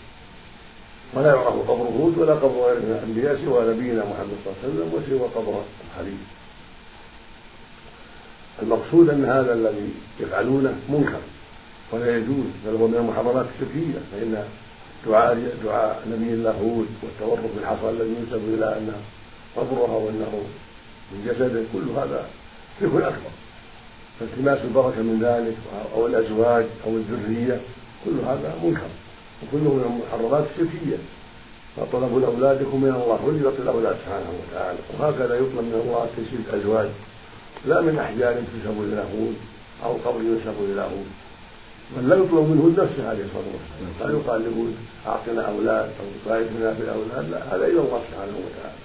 ولا 1.14 1.28
يعرف 1.28 1.70
قبر 1.70 1.84
هود 1.84 2.18
ولا 2.18 2.34
قبر 2.34 2.62
غير 2.62 2.80
من 2.80 2.92
الأنبياء 2.92 3.46
سوى 3.46 3.74
نبينا 3.74 4.06
محمد 4.06 4.38
صلى 4.46 4.54
الله 4.54 4.58
عليه 4.64 4.74
وسلم 4.74 4.94
وسوى 4.94 5.28
قبر 5.36 5.62
الخليل. 5.92 6.18
المقصود 8.62 9.10
أن 9.10 9.26
هذا 9.26 9.54
الذي 9.54 9.90
يفعلونه 10.20 10.76
منكر 10.90 11.20
ولا 11.92 12.18
يجوز 12.18 12.46
بل 12.66 12.76
هو 12.76 12.88
من 12.88 12.96
المحرمات 12.96 13.46
الشركيه 13.56 14.00
فإن 14.12 14.44
دعاء 15.06 15.58
دعاء 15.64 16.04
نبي 16.12 16.34
الله 16.34 16.52
هود 16.52 16.88
والتورط 17.04 17.50
بالحصى 17.56 17.90
الذي 17.90 18.10
ينسب 18.10 18.54
إلى 18.54 18.78
انه 18.78 18.98
قبرها 19.56 19.96
وأنه 19.96 20.44
من 21.12 21.26
جسده 21.26 21.64
كل 21.74 21.90
هذا 22.00 22.26
شرك 22.80 23.04
أكبر. 23.04 23.32
فالتماس 24.20 24.60
البركة 24.64 25.02
من 25.02 25.20
ذلك 25.22 25.58
أو 25.96 26.08
الأزواج 26.08 26.66
أو 26.86 26.92
الذرية 26.92 27.62
كل 28.06 28.12
هذا 28.28 28.56
منكر. 28.64 28.90
وكله 29.44 29.74
من 29.74 29.84
المحرمات 29.90 30.46
الشركيه 30.52 30.98
فطلب 31.76 32.18
الاولاد 32.18 32.62
يكون 32.62 32.82
من 32.82 32.90
الله 32.90 33.42
يعطي 33.44 33.62
الاولاد 33.62 33.96
سبحانه 34.06 34.32
وتعالى. 34.40 34.80
وهكذا 35.00 35.36
يطلب 35.36 35.66
من 35.70 35.82
الله 35.84 36.08
تيسير 36.16 36.40
الأزواج 36.50 36.90
لا 37.66 37.82
من 37.82 38.00
أحجار 38.00 38.34
تنسب 38.34 38.84
إلى 38.84 39.04
هود 39.14 39.36
أو 39.84 39.94
قبر 40.06 40.22
ينسب 40.22 40.58
إلى 40.72 40.82
هود 40.82 41.10
بل 41.98 42.10
لا 42.10 42.16
يطلب 42.16 42.50
منه 42.50 42.84
نفسه 42.84 43.10
عليه 43.10 43.24
الصلاة 43.24 43.50
والسلام. 43.56 44.12
لا 44.12 44.20
يقال 44.20 44.42
لهود 44.46 44.76
أعطنا 45.08 45.42
أولاد 45.42 45.86
أو 46.00 46.06
باركنا 46.26 46.74
في 46.74 46.82
الاولاد 46.82 47.30
لا 47.32 47.56
هذا 47.56 47.66
إلى 47.66 47.80
الله 47.80 48.02
سبحانه 48.12 48.38
وتعالى. 48.46 48.80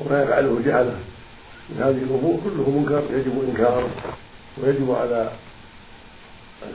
وما 0.00 0.22
يفعله 0.22 0.60
جهلة. 0.66 0.96
من 1.70 1.82
هذه 1.82 2.02
الأمور 2.08 2.40
كله 2.44 2.70
منكر 2.70 3.02
يجب 3.10 3.48
إنكاره 3.48 3.90
ويجب 4.62 4.90
على 4.90 5.30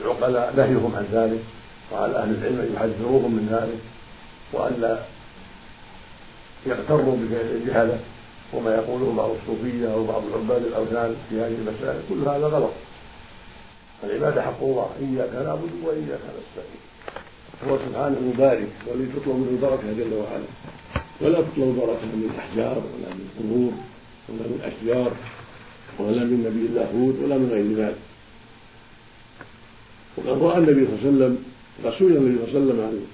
العقلاء 0.00 0.54
نهيهم 0.56 0.92
عن 0.96 1.06
ذلك. 1.12 1.40
وعلى 1.92 2.16
أهل 2.16 2.30
العلم 2.30 2.60
أن 2.60 2.72
يحذروهم 2.74 3.32
من 3.34 3.48
ذلك 3.50 3.80
وأن 4.52 4.80
لا 4.80 5.04
يغتروا 6.66 7.16
بجهلة 7.16 7.98
وما 8.52 8.74
يقوله 8.74 9.12
بعض 9.16 9.30
الصوفية 9.30 9.92
أو 9.92 10.04
بعض 10.04 10.22
عباد 10.34 10.62
الأوثان 10.62 11.16
في 11.28 11.40
هذه 11.40 11.54
المسائل. 11.54 12.00
كل 12.08 12.20
هذا 12.28 12.46
غلط. 12.46 12.72
العبادة 14.04 14.42
حق 14.42 14.62
الله. 14.62 14.90
إياك 15.00 15.46
نعبد 15.46 15.70
وإياك 15.84 16.20
نستعين. 16.38 16.82
هو 17.68 17.78
سبحانه 17.78 18.32
يبارك 18.34 18.68
ولي 18.86 19.06
تطلب 19.06 19.36
منه 19.36 19.50
البركة 19.50 19.92
جل 19.92 20.14
وعلا. 20.14 20.44
ولا 21.20 21.40
تطلب 21.40 21.68
البركة 21.68 22.06
من 22.06 22.30
الأحجار 22.34 22.76
ولا 22.76 23.14
من 23.14 23.28
القبور 23.28 23.72
ولا 24.28 24.48
من 24.48 24.60
الأشجار 24.60 25.12
ولا 25.98 26.24
من 26.24 26.38
نبي 26.46 26.66
الله 26.66 26.88
هود 26.94 27.16
ولا 27.24 27.36
من 27.38 27.50
غير 27.52 27.86
ذلك. 27.86 27.98
وقد 30.16 30.42
رأى 30.42 30.58
النبي 30.58 30.86
صلى 30.86 30.94
الله 30.94 30.98
عليه 30.98 31.16
وسلم 31.16 31.51
رسول 31.84 32.16
النبي 32.16 32.52
صلى 32.52 32.58
الله 32.58 32.84
عليه 32.84 32.84
وسلم 32.84 33.06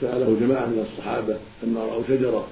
سأله 0.00 0.36
جماعة 0.40 0.66
من 0.66 0.86
الصحابة 0.92 1.36
لما 1.62 1.80
رأوا 1.80 2.02
شجرة 2.08 2.46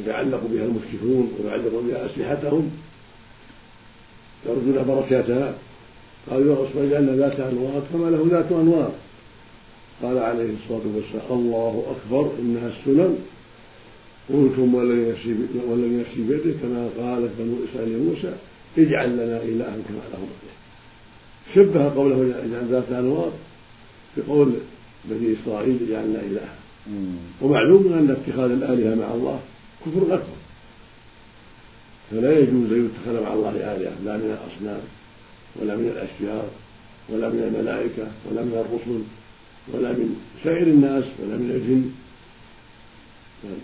يتعلق 0.00 0.40
بها 0.52 0.64
المشركون 0.64 1.32
ويعلق 1.40 1.82
بها 1.88 2.06
أسلحتهم؟ 2.06 2.70
يرجون 4.46 4.84
بركاتها. 4.84 5.54
قالوا 6.30 6.54
يا 6.54 6.60
رسول 6.60 6.84
الله 6.84 7.00
لأن 7.00 7.18
ذات 7.18 7.40
أنوار 7.40 7.82
كما 7.92 8.10
له 8.10 8.26
ذات 8.30 8.52
أنوار. 8.52 8.92
قال 10.02 10.18
عليه 10.18 10.50
الصلاة 10.54 10.82
والسلام 10.94 11.38
الله 11.38 11.96
أكبر 11.96 12.30
إنها 12.38 12.68
السنن. 12.68 13.18
قلتم 14.28 14.74
ولن 14.74 16.00
يفسي 16.00 16.22
بيده 16.22 16.58
كما 16.62 16.88
قالت 16.98 17.30
بنو 17.38 17.56
إسرائيل 17.70 17.98
موسى 17.98 18.32
اجعل 18.78 19.12
لنا 19.12 19.42
إلها 19.42 19.76
كما 19.88 20.02
لهم 20.12 20.28
شبه 21.54 21.94
قوله 21.94 22.16
اجعل 22.44 22.66
ذات 22.70 22.92
أنوار 22.92 23.32
بقول 24.16 24.52
بني 25.04 25.34
إسرائيل 25.42 25.78
جعلنا 25.90 26.20
إلها 26.20 26.54
ومعلوم 27.42 27.92
أن 27.92 28.10
اتخاذ 28.10 28.50
الآلهة 28.50 28.94
مع 28.94 29.14
الله 29.14 29.40
كفر 29.86 30.14
أكبر 30.14 30.36
فلا 32.10 32.38
يجوز 32.38 32.72
أن 32.72 32.90
يتخذ 32.90 33.22
مع 33.22 33.32
الله 33.32 33.50
آلهة 33.50 33.94
لا 34.04 34.16
من 34.16 34.38
الأصنام 34.38 34.80
ولا 35.56 35.76
من 35.76 35.88
الأشجار 35.88 36.48
ولا 37.08 37.28
من 37.28 37.42
الملائكة 37.54 38.06
ولا 38.30 38.42
من 38.42 38.52
الرسل 38.52 39.02
ولا 39.72 39.92
من 39.92 40.16
سائر 40.44 40.66
الناس 40.66 41.04
ولا 41.22 41.36
من 41.36 41.50
الجن. 41.50 41.90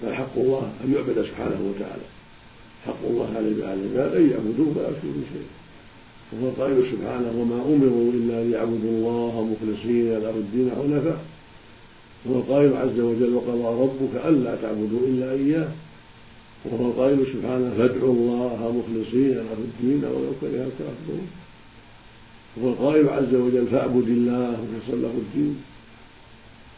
بل 0.03 0.15
حق 0.15 0.37
الله 0.37 0.73
أن 0.85 0.95
يعبد 0.95 1.27
سبحانه 1.27 1.73
وتعالى. 1.75 2.07
حق 2.87 3.03
الله 3.05 3.29
على 3.37 3.49
العباد 3.49 4.17
أن 4.17 4.31
يعبدوه 4.31 4.69
ولا 4.77 4.89
يشركوا 4.89 5.23
شيئا 5.33 5.62
وهو 6.33 6.49
القائل 6.49 6.91
سبحانه 6.93 7.33
وما 7.41 7.75
أمروا 7.75 8.13
إلا 8.13 8.45
ليعبدوا 8.45 8.91
الله 8.91 9.35
مخلصين 9.53 10.09
له 10.19 10.31
الدين 10.31 10.71
حنفاء. 10.71 11.25
وهو 12.27 12.39
القائل 12.39 12.77
عز 12.77 13.01
وجل 13.01 13.35
وقضى 13.35 13.83
ربك 13.83 14.27
ألا 14.27 14.57
تعبدوا 14.57 15.01
إلا 15.07 15.33
إياه. 15.33 15.69
وهو 16.65 16.91
القائل 16.91 17.27
سبحانه 17.33 17.75
فادعوا 17.79 18.13
الله 18.13 18.83
مخلصين 18.83 19.35
له 19.35 19.57
الدين 19.59 20.05
ولو 20.05 20.33
كره 20.41 20.49
الكافرون. 20.49 21.27
وهو 22.57 22.69
القائل 22.69 23.09
عز 23.09 23.35
وجل 23.35 23.67
فاعبد 23.67 24.09
الله 24.09 24.51
مخلصا 24.51 24.97
له 25.03 25.15
الدين. 25.19 25.57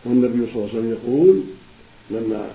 والنبي 0.04 0.46
صلى 0.46 0.54
الله 0.54 0.68
عليه 0.68 0.78
وسلم 0.78 0.90
يقول 0.90 1.40
لما 2.10 2.50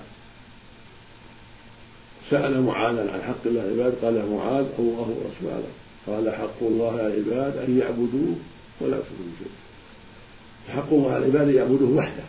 سأل 2.29 2.63
معاذا 2.63 3.11
عن 3.11 3.21
حق 3.21 3.43
الله 3.45 3.63
العباد 3.63 3.93
قال 4.01 4.15
يا 4.15 4.25
معاذ 4.25 4.65
الله 4.79 5.15
ورسوله 5.17 5.63
قال 6.09 6.29
حق 6.29 6.59
الله 6.61 6.91
على 6.91 7.07
العباد 7.07 7.57
أن 7.57 7.79
يعبدوه 7.79 8.35
ولا 8.81 8.97
يشركوا 8.97 9.37
شيئا 9.39 10.75
حق 10.75 10.93
الله 10.93 11.11
على 11.11 11.25
العباد 11.25 11.49
أن 11.49 11.55
يعبدوه 11.55 11.97
وحده 11.97 12.23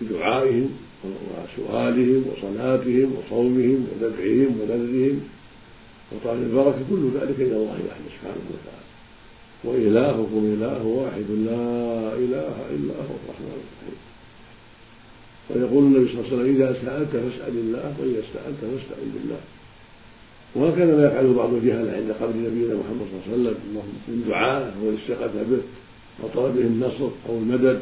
بدعائهم 0.00 0.68
وسؤالهم 1.04 2.24
وصلاتهم 2.28 3.14
وصومهم 3.16 3.86
وذبحهم 3.88 4.60
ونذرهم 4.60 5.20
وطعام 6.12 6.42
البركة 6.42 6.78
كل 6.90 7.10
ذلك 7.14 7.40
إلى 7.40 7.56
الله 7.56 7.78
وحده 7.88 8.08
سبحانه 8.16 8.44
وتعالى. 8.54 8.86
وإلهكم 9.64 10.54
إله 10.54 10.86
واحد 10.86 11.30
لا 11.30 12.14
إله 12.14 12.54
إلا 12.70 12.94
هو 12.94 13.14
الرحمن 13.24 13.56
الرحيم. 13.60 13.98
ويقول 15.50 15.84
النبي 15.84 16.12
صلى 16.12 16.20
الله 16.20 16.28
عليه 16.28 16.36
وسلم 16.36 16.56
إذا 16.56 16.68
سألت 16.72 17.10
فاسأل 17.10 17.54
الله 17.58 17.94
وإذا 18.00 18.20
استعنت 18.20 18.60
فاستعن 18.60 19.08
بالله. 19.14 19.40
وهكذا 20.56 20.96
ما 20.96 21.06
يفعله 21.06 21.34
بعض 21.34 21.54
الجهله 21.54 21.92
عند 21.92 22.10
قبر 22.20 22.36
نبينا 22.36 22.74
محمد 22.74 23.06
صلى 23.10 23.34
الله 23.34 23.50
عليه 23.50 23.58
وسلم. 23.58 23.82
من 24.08 24.24
دعاء 24.28 24.76
والاستغاثه 24.82 25.42
به 25.42 25.60
وطلبه 26.22 26.60
النصر 26.60 27.08
أو 27.28 27.38
المدد. 27.38 27.80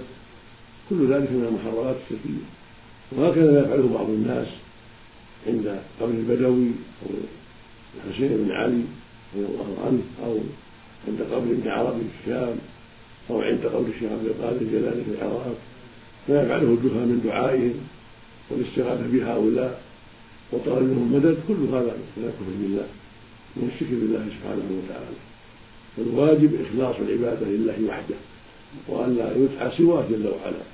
كل 0.91 1.13
ذلك 1.13 1.31
من 1.33 1.45
المحرمات 1.49 1.97
الشركية. 2.05 2.45
وهكذا 3.13 3.53
ما 3.53 3.59
يفعله 3.59 3.89
بعض 3.95 4.09
الناس 4.11 4.47
عند 5.47 5.79
قبر 6.01 6.11
البدوي 6.11 6.69
أو 7.03 7.11
الحسين 8.07 8.29
بن 8.29 8.51
علي 8.51 8.83
رضي 9.35 9.47
الله 9.47 9.71
عنه 9.87 10.03
أو 10.25 10.39
عند 11.09 11.21
قبر 11.33 11.51
ابن 11.53 11.69
عربي 11.69 12.01
في 12.01 12.31
الشام 12.31 12.57
أو 13.31 13.41
عند 13.43 13.67
قبر 13.67 13.87
الشيخ 13.89 14.13
عبد 14.13 14.27
القادر 14.27 14.61
الجيلاني 14.61 15.05
في 15.05 15.11
العراق. 15.11 15.57
ما 16.29 16.43
يفعله 16.43 16.63
الجهال 16.63 17.09
من 17.09 17.21
دعائهم 17.25 17.75
والاستغاثة 18.51 19.07
بهؤلاء. 19.13 19.84
وطلب 20.53 20.83
منهم 20.83 21.13
المدد 21.13 21.37
كل 21.49 21.55
هذا 21.77 21.97
من 22.17 22.25
الكفر 22.25 22.53
بالله 22.61 22.87
من 23.57 23.71
الشرك 23.75 23.91
بالله 23.91 24.27
سبحانه 24.39 24.83
وتعالى. 24.85 25.17
فالواجب 25.97 26.61
إخلاص 26.65 26.97
العبادة 27.01 27.47
لله 27.47 27.77
وحده 27.89 28.17
وأن 28.89 29.17
لا 29.17 29.37
يدعى 29.37 29.71
سواه 29.77 30.05
جل 30.11 30.27
وعلا 30.27 30.65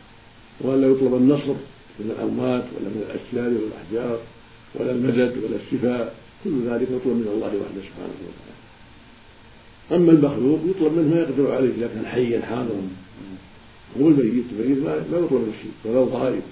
وأن 0.61 0.80
لا 0.80 0.87
يطلب 0.87 1.14
النصر 1.14 1.54
من 2.00 2.11
الأموات 2.11 2.64
ولا 2.76 2.88
من 2.88 3.02
الأشجار 3.06 3.62
والأحجار 3.62 4.18
ولا 4.74 4.92
المدد 4.92 5.44
ولا 5.44 5.56
الشفاء 5.56 6.14
كل 6.44 6.62
ذلك 6.66 6.83
يطلب 6.83 7.14
من 7.16 7.28
الله 7.35 7.46
وحده 7.46 7.80
سبحانه 7.88 8.14
وتعالى. 8.28 8.61
أما 9.92 10.12
المخلوق 10.12 10.61
يطلب 10.66 10.92
منه 10.92 11.14
ما 11.14 11.20
يقدر 11.20 11.54
عليه 11.54 11.70
إذا 11.78 11.87
كان 11.87 12.06
حيا 12.06 12.40
حاضرا 12.40 12.83
هو 14.00 14.09
الميت 14.09 14.44
الميت 14.61 14.78
ما 15.12 15.18
يطلب 15.18 15.48
الشيء 15.48 15.72
ولو 15.85 16.04
غائب 16.04 16.42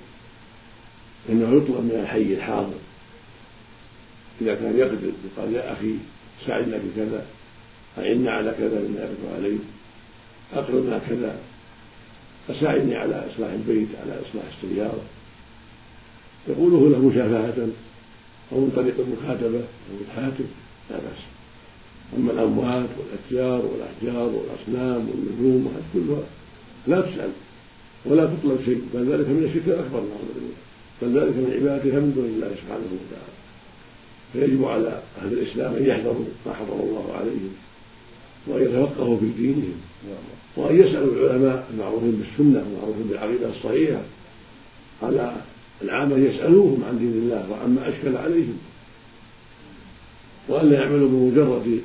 إنه 1.29 1.57
يطلب 1.57 1.77
من 1.85 2.01
الحي 2.03 2.35
الحاضر. 2.35 2.79
إذا 4.41 4.55
كان 4.55 4.79
يقدر 4.79 5.13
يقال 5.37 5.55
يا 5.55 5.73
أخي 5.73 5.95
ساعدنا 6.47 6.79
في 6.79 6.89
كذا 6.97 7.27
أعنا 7.99 8.31
على 8.31 8.55
كذا 8.59 8.81
مما 8.81 9.01
يقدر 9.01 9.37
عليه 9.37 9.59
أقرضنا 10.53 11.01
كذا 11.09 11.39
أساعدني 12.51 12.97
على 12.97 13.27
إصلاح 13.33 13.51
البيت 13.51 13.89
على 14.03 14.13
إصلاح 14.13 14.45
السيارة. 14.63 15.03
يقوله 16.49 16.91
له 16.91 17.09
مشافهة 17.09 17.69
أو 18.53 18.61
من 18.61 18.73
طريق 18.77 18.95
المكاتبة 18.99 19.59
أو 19.59 19.95
الهاتف 20.01 20.47
لا 20.91 20.97
بأس. 20.97 21.23
أما 22.17 22.33
الأموات 22.33 22.89
والأشجار 22.99 23.67
والأحجار 23.67 24.29
والأصنام 24.29 25.09
والنجوم 25.09 25.67
وهذه 25.67 25.85
كلها 25.95 26.23
لا 26.87 27.01
تسأل 27.01 27.31
ولا 28.05 28.27
تطلب 28.27 28.59
شيء 28.65 28.83
بل 28.95 29.13
ذلك 29.13 29.29
من 29.29 29.45
الشرك 29.45 29.67
الأكبر 29.67 30.01
نعوذ 30.01 30.31
بالله. 30.35 30.57
بل 31.03 31.09
ذلك 31.19 31.37
من 31.37 32.03
من 32.03 32.13
دون 32.15 32.25
الله 32.25 32.49
سبحانه 32.49 32.89
وتعالى. 32.93 33.38
فيجب 34.33 34.65
على 34.65 35.03
أهل 35.23 35.33
الإسلام 35.33 35.75
أن 35.75 35.87
يحذروا 35.87 36.25
ما 36.47 36.53
حرم 36.53 36.81
الله 36.81 37.13
عليهم 37.19 37.53
وأن 38.47 38.63
يتفقهوا 38.63 39.17
في 39.17 39.27
دينهم 39.27 39.81
وأن 40.57 40.81
يسألوا 40.81 41.15
العلماء 41.15 41.69
المعروفين 41.75 42.11
بالسنة 42.11 42.65
والمعروفين 42.65 43.07
بالعقيدة 43.09 43.49
الصحيحة 43.49 44.01
على 45.03 45.37
العامة 45.83 46.17
يسألوهم 46.17 46.85
عن 46.89 46.99
دين 46.99 47.13
الله 47.13 47.51
وعما 47.51 47.89
أشكل 47.89 48.17
عليهم 48.17 48.59
وأن 50.49 50.71
لا 50.71 50.79
يعملوا 50.79 51.09
بمجرد 51.09 51.81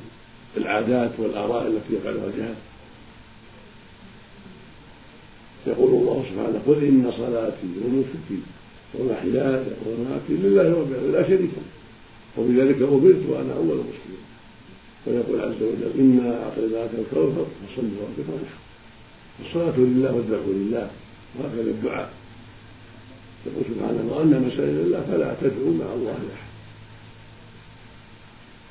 العادات 0.56 1.10
والآراء 1.18 1.66
التي 1.66 1.94
يفعلها 1.94 2.26
الجهل. 2.26 2.54
يقول 5.66 5.90
الله 5.90 6.24
سبحانه 6.30 6.62
قل 6.66 6.84
إن 6.84 7.12
صلاتي 7.16 7.66
ونسكي 7.84 8.40
ومحياي 8.94 9.64
ومماتي 9.86 10.32
لله 10.32 10.62
رب 10.62 10.92
العالمين 10.92 11.12
لا 11.12 11.22
شريك 11.28 11.40
له. 11.40 11.83
وبذلك 12.38 12.82
أمرت 12.82 13.22
وأنا 13.28 13.52
أول 13.56 13.78
المسلمين. 13.80 14.24
ويقول 15.06 15.40
عز 15.40 15.62
وجل 15.62 16.00
إنا 16.00 16.44
أعطيناك 16.44 16.90
الكوثر 16.98 17.44
فصل 17.44 17.82
لربك 17.82 18.28
وانحر 18.28 18.58
الصلاة 19.46 19.78
لله 19.78 20.14
والذبح 20.14 20.46
لله 20.46 20.90
وهكذا 21.38 21.70
الدعاء. 21.70 22.12
يقول 23.46 23.64
سبحانه 23.74 24.12
وأن 24.12 24.46
مسائل 24.46 24.80
الله 24.80 25.00
فلا 25.00 25.36
تدعوا 25.40 25.74
مع 25.74 25.92
الله 25.94 26.12
أحد. 26.12 26.44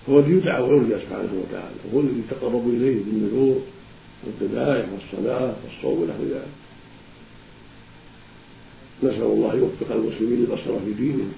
هو 0.09 0.19
يدعى 0.19 0.61
ويرجى 0.61 1.05
سبحانه 1.05 1.43
وتعالى. 1.47 1.75
هو 1.93 1.99
الذي 1.99 2.19
يتقرب 2.27 2.69
إليه 2.69 3.03
بالنذور 3.03 3.61
والذبائح 4.23 4.85
والصلاة 4.93 5.55
والصوم 5.63 6.01
ونحو 6.01 6.23
ذلك. 6.23 6.47
نسأل 9.03 9.23
الله 9.23 9.55
يوفق 9.55 9.91
المسلمين 9.91 10.39
للبصر 10.39 10.79
في 10.85 10.93
دينهم. 10.93 11.33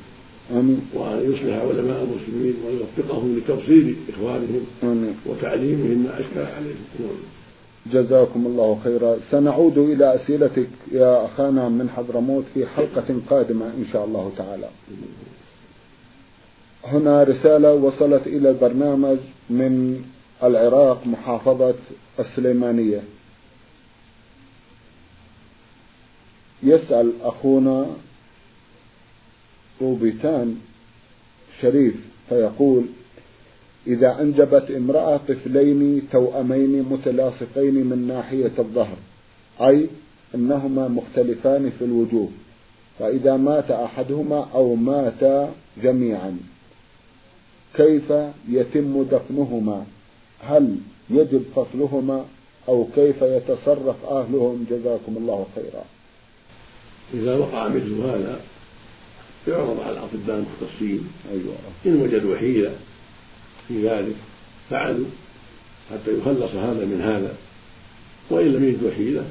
آمين. 0.51 0.81
وأن 0.93 1.33
يصلح 1.33 1.55
علماء 1.55 2.03
المسلمين 2.03 2.55
ويوفقهم 2.65 3.37
لتبصير 3.37 3.95
إخوانهم 4.09 4.65
آمين. 4.83 5.15
وتعليمهم 5.25 5.97
ما 6.03 6.19
أشكل 6.19 6.39
عليهم. 6.39 6.85
جزاكم 7.91 8.45
الله 8.45 8.79
خيرا. 8.83 9.17
سنعود 9.31 9.77
إلى 9.77 10.15
أسئلتك 10.15 10.69
يا 10.91 11.25
أخانا 11.25 11.69
من 11.69 11.89
حضرموت 11.89 12.43
في 12.53 12.65
حلقة 12.65 13.15
قادمة 13.29 13.65
إن 13.65 13.85
شاء 13.93 14.05
الله 14.05 14.31
تعالى. 14.37 14.69
هنا 16.85 17.23
رسالة 17.23 17.73
وصلت 17.73 18.27
إلى 18.27 18.49
البرنامج 18.49 19.17
من 19.49 20.03
العراق 20.43 21.07
محافظة 21.07 21.75
السليمانية. 22.19 23.01
يسأل 26.63 27.11
أخونا 27.21 27.85
روبيتان 29.81 30.57
شريف 31.61 31.95
فيقول 32.29 32.85
إذا 33.87 34.21
أنجبت 34.21 34.71
امرأة 34.71 35.17
طفلين 35.17 36.07
توأمين 36.11 36.83
متلاصقين 36.89 37.73
من 37.73 38.07
ناحية 38.07 38.51
الظهر 38.59 38.97
أي 39.61 39.87
أنهما 40.35 40.87
مختلفان 40.87 41.71
في 41.79 41.85
الوجوه 41.85 42.29
فإذا 42.99 43.37
مات 43.37 43.71
أحدهما 43.71 44.47
أو 44.53 44.75
ماتا 44.75 45.53
جميعا 45.83 46.37
كيف 47.75 48.13
يتم 48.49 49.03
دفنهما؟ 49.03 49.85
هل 50.39 50.77
يجب 51.09 51.43
فصلهما؟ 51.55 52.25
أو 52.67 52.87
كيف 52.95 53.21
يتصرف 53.21 54.05
أهلهم؟ 54.05 54.65
جزاكم 54.69 55.17
الله 55.17 55.45
خيرا. 55.55 55.83
إذا 57.13 57.37
وقع 57.37 57.67
مثل 57.67 57.93
هذا 58.01 58.39
يعرض 59.47 59.79
على 59.79 59.91
الأطباء 59.91 60.37
المختصين 60.37 61.07
أيوة. 61.31 61.55
إن 61.85 62.01
وجدوا 62.01 62.37
حيلة 62.37 62.75
في 63.67 63.89
ذلك 63.89 64.15
فعلوا 64.69 65.05
حتى 65.91 66.17
يخلص 66.17 66.51
هذا 66.51 66.85
من 66.85 67.01
هذا. 67.01 67.35
وإن 68.29 68.53
لم 68.53 68.63
يجدوا 68.63 68.91
حيلة 68.91 69.25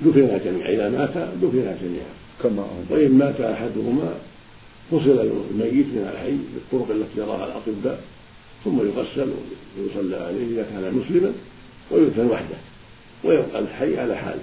دفنا 0.00 0.38
جميعا. 0.38 0.70
إذا 0.70 0.88
مات 0.88 1.28
دفنا 1.42 1.78
جميعا. 1.82 2.14
كما 2.42 2.66
وإن 2.90 3.12
مات 3.12 3.40
أحدهما 3.40 4.14
فصل 4.90 5.10
الميت 5.50 5.86
من 5.86 6.10
الحي 6.12 6.36
بالطرق 6.54 6.96
التي 6.96 7.20
يراها 7.20 7.46
الأطباء 7.46 8.02
ثم 8.64 8.78
يغسل 8.78 9.32
ويصلى 9.78 10.16
عليه 10.16 10.46
إذا 10.46 10.62
كان 10.62 10.94
مسلما 10.94 11.32
ويدفن 11.90 12.26
وحده 12.26 12.56
ويبقى 13.24 13.58
الحي 13.58 13.98
على 13.98 14.16
حاله. 14.16 14.42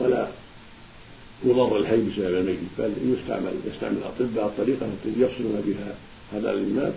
ولا 0.00 0.28
يضر 1.44 1.76
الحي 1.76 1.96
بسبب 1.96 2.34
الميت 2.34 2.58
بل 2.78 2.92
يستعمل 3.04 3.52
يستعمل 3.74 3.96
الاطباء 3.96 4.46
الطريقة 4.46 4.86
التي 4.86 5.20
يفصلون 5.20 5.62
بها 5.66 5.94
هذا 6.32 6.52
الذي 6.52 6.72
مات 6.72 6.92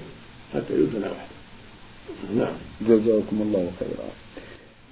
حتى 0.54 0.74
يدفن 0.74 1.02
وحده. 1.02 1.38
نعم. 2.36 2.54
جزاكم 2.82 3.42
الله 3.42 3.72
خيرا. 3.80 4.10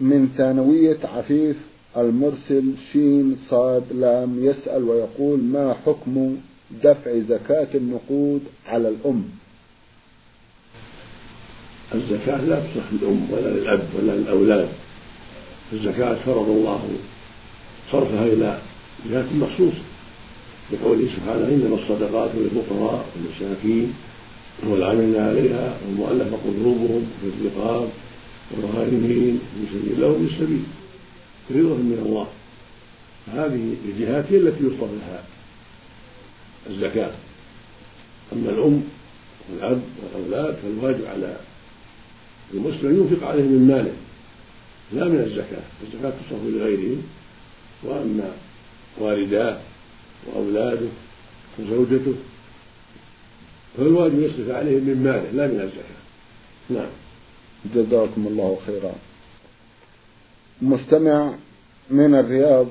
من 0.01 0.33
ثانوية 0.37 0.99
عفيف 1.03 1.55
المرسل 1.97 2.73
شين 2.93 3.37
صاد 3.49 3.83
لام 3.93 4.45
يسأل 4.45 4.83
ويقول 4.83 5.39
ما 5.39 5.75
حكم 5.85 6.37
دفع 6.83 7.19
زكاة 7.29 7.67
النقود 7.75 8.41
على 8.67 8.89
الأم؟ 8.89 9.23
الزكاة 11.95 12.41
لا 12.41 12.59
تصح 12.59 12.93
للأم 12.93 13.31
ولا 13.31 13.49
للأب 13.49 13.87
ولا 13.95 14.11
للأولاد. 14.11 14.69
الزكاة 15.73 16.15
فرض 16.25 16.49
الله 16.49 16.89
صرفها 17.91 18.25
إلى 18.25 18.59
جهة 19.11 19.33
مخصوصة 19.33 19.83
لقوله 20.71 21.09
سبحانه 21.15 21.47
إنما 21.47 21.75
الصدقات 21.75 22.31
للفقراء 22.35 23.05
والمساكين 23.15 23.93
والعاملين 24.63 25.15
عليها 25.15 25.77
والمؤلف 25.85 26.33
قلوبهم 26.33 27.07
في 27.21 27.27
الرقاب 27.27 27.89
والغارمين 28.51 29.39
في 29.55 29.79
سبيل 29.79 29.93
الله 29.93 30.07
وفي 30.07 30.33
السبيل. 30.33 30.63
فريضة 31.49 31.75
من 31.75 32.03
الله. 32.05 32.27
هذه 33.33 33.75
الجهات 33.85 34.25
هي 34.29 34.37
التي 34.37 34.63
يصرف 34.63 34.89
لها 34.91 35.23
الزكاة. 36.69 37.11
أما 38.33 38.49
الأم 38.49 38.83
والأب 39.49 39.81
والأولاد 40.03 40.55
فالواجب 40.55 41.05
على 41.05 41.37
المسلم 42.53 42.99
ينفق 42.99 43.27
عليهم 43.27 43.51
من 43.51 43.67
ماله 43.67 43.93
لا 44.93 45.05
من 45.05 45.19
الزكاة. 45.19 45.63
الزكاة 45.83 46.09
تصرف 46.09 46.41
لغيرهم 46.45 47.01
وأما 47.83 48.31
والداه 48.97 49.57
وأولاده 50.27 50.87
وزوجته 51.59 52.15
فالواجب 53.77 54.19
يصرف 54.19 54.49
عليهم 54.49 54.83
من 54.83 55.03
ماله 55.03 55.31
لا 55.31 55.47
من 55.47 55.61
الزكاة. 55.61 56.05
نعم. 56.69 56.89
جزاكم 57.75 58.27
الله 58.27 58.57
خيرا. 58.67 58.93
مستمع 60.61 61.33
من 61.89 62.15
الرياض 62.15 62.67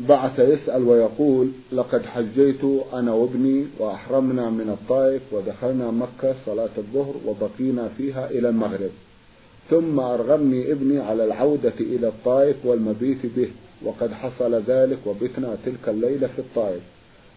بعث 0.00 0.38
يسأل 0.38 0.82
ويقول 0.82 1.48
لقد 1.72 2.06
حجيت 2.06 2.64
أنا 2.92 3.12
وابني 3.12 3.66
وأحرمنا 3.78 4.50
من 4.50 4.68
الطائف 4.80 5.22
ودخلنا 5.32 5.90
مكة 5.90 6.34
صلاة 6.46 6.70
الظهر 6.78 7.14
وبقينا 7.26 7.88
فيها 7.98 8.30
إلى 8.30 8.48
المغرب. 8.48 8.90
ثم 9.70 10.00
أرغمني 10.00 10.72
ابني 10.72 10.98
على 10.98 11.24
العودة 11.24 11.74
إلى 11.80 12.08
الطائف 12.08 12.56
والمبيت 12.64 13.26
به. 13.36 13.48
وقد 13.84 14.12
حصل 14.12 14.62
ذلك 14.66 14.98
وبتنا 15.06 15.56
تلك 15.66 15.88
الليلة 15.88 16.26
في 16.26 16.38
الطائف. 16.38 16.82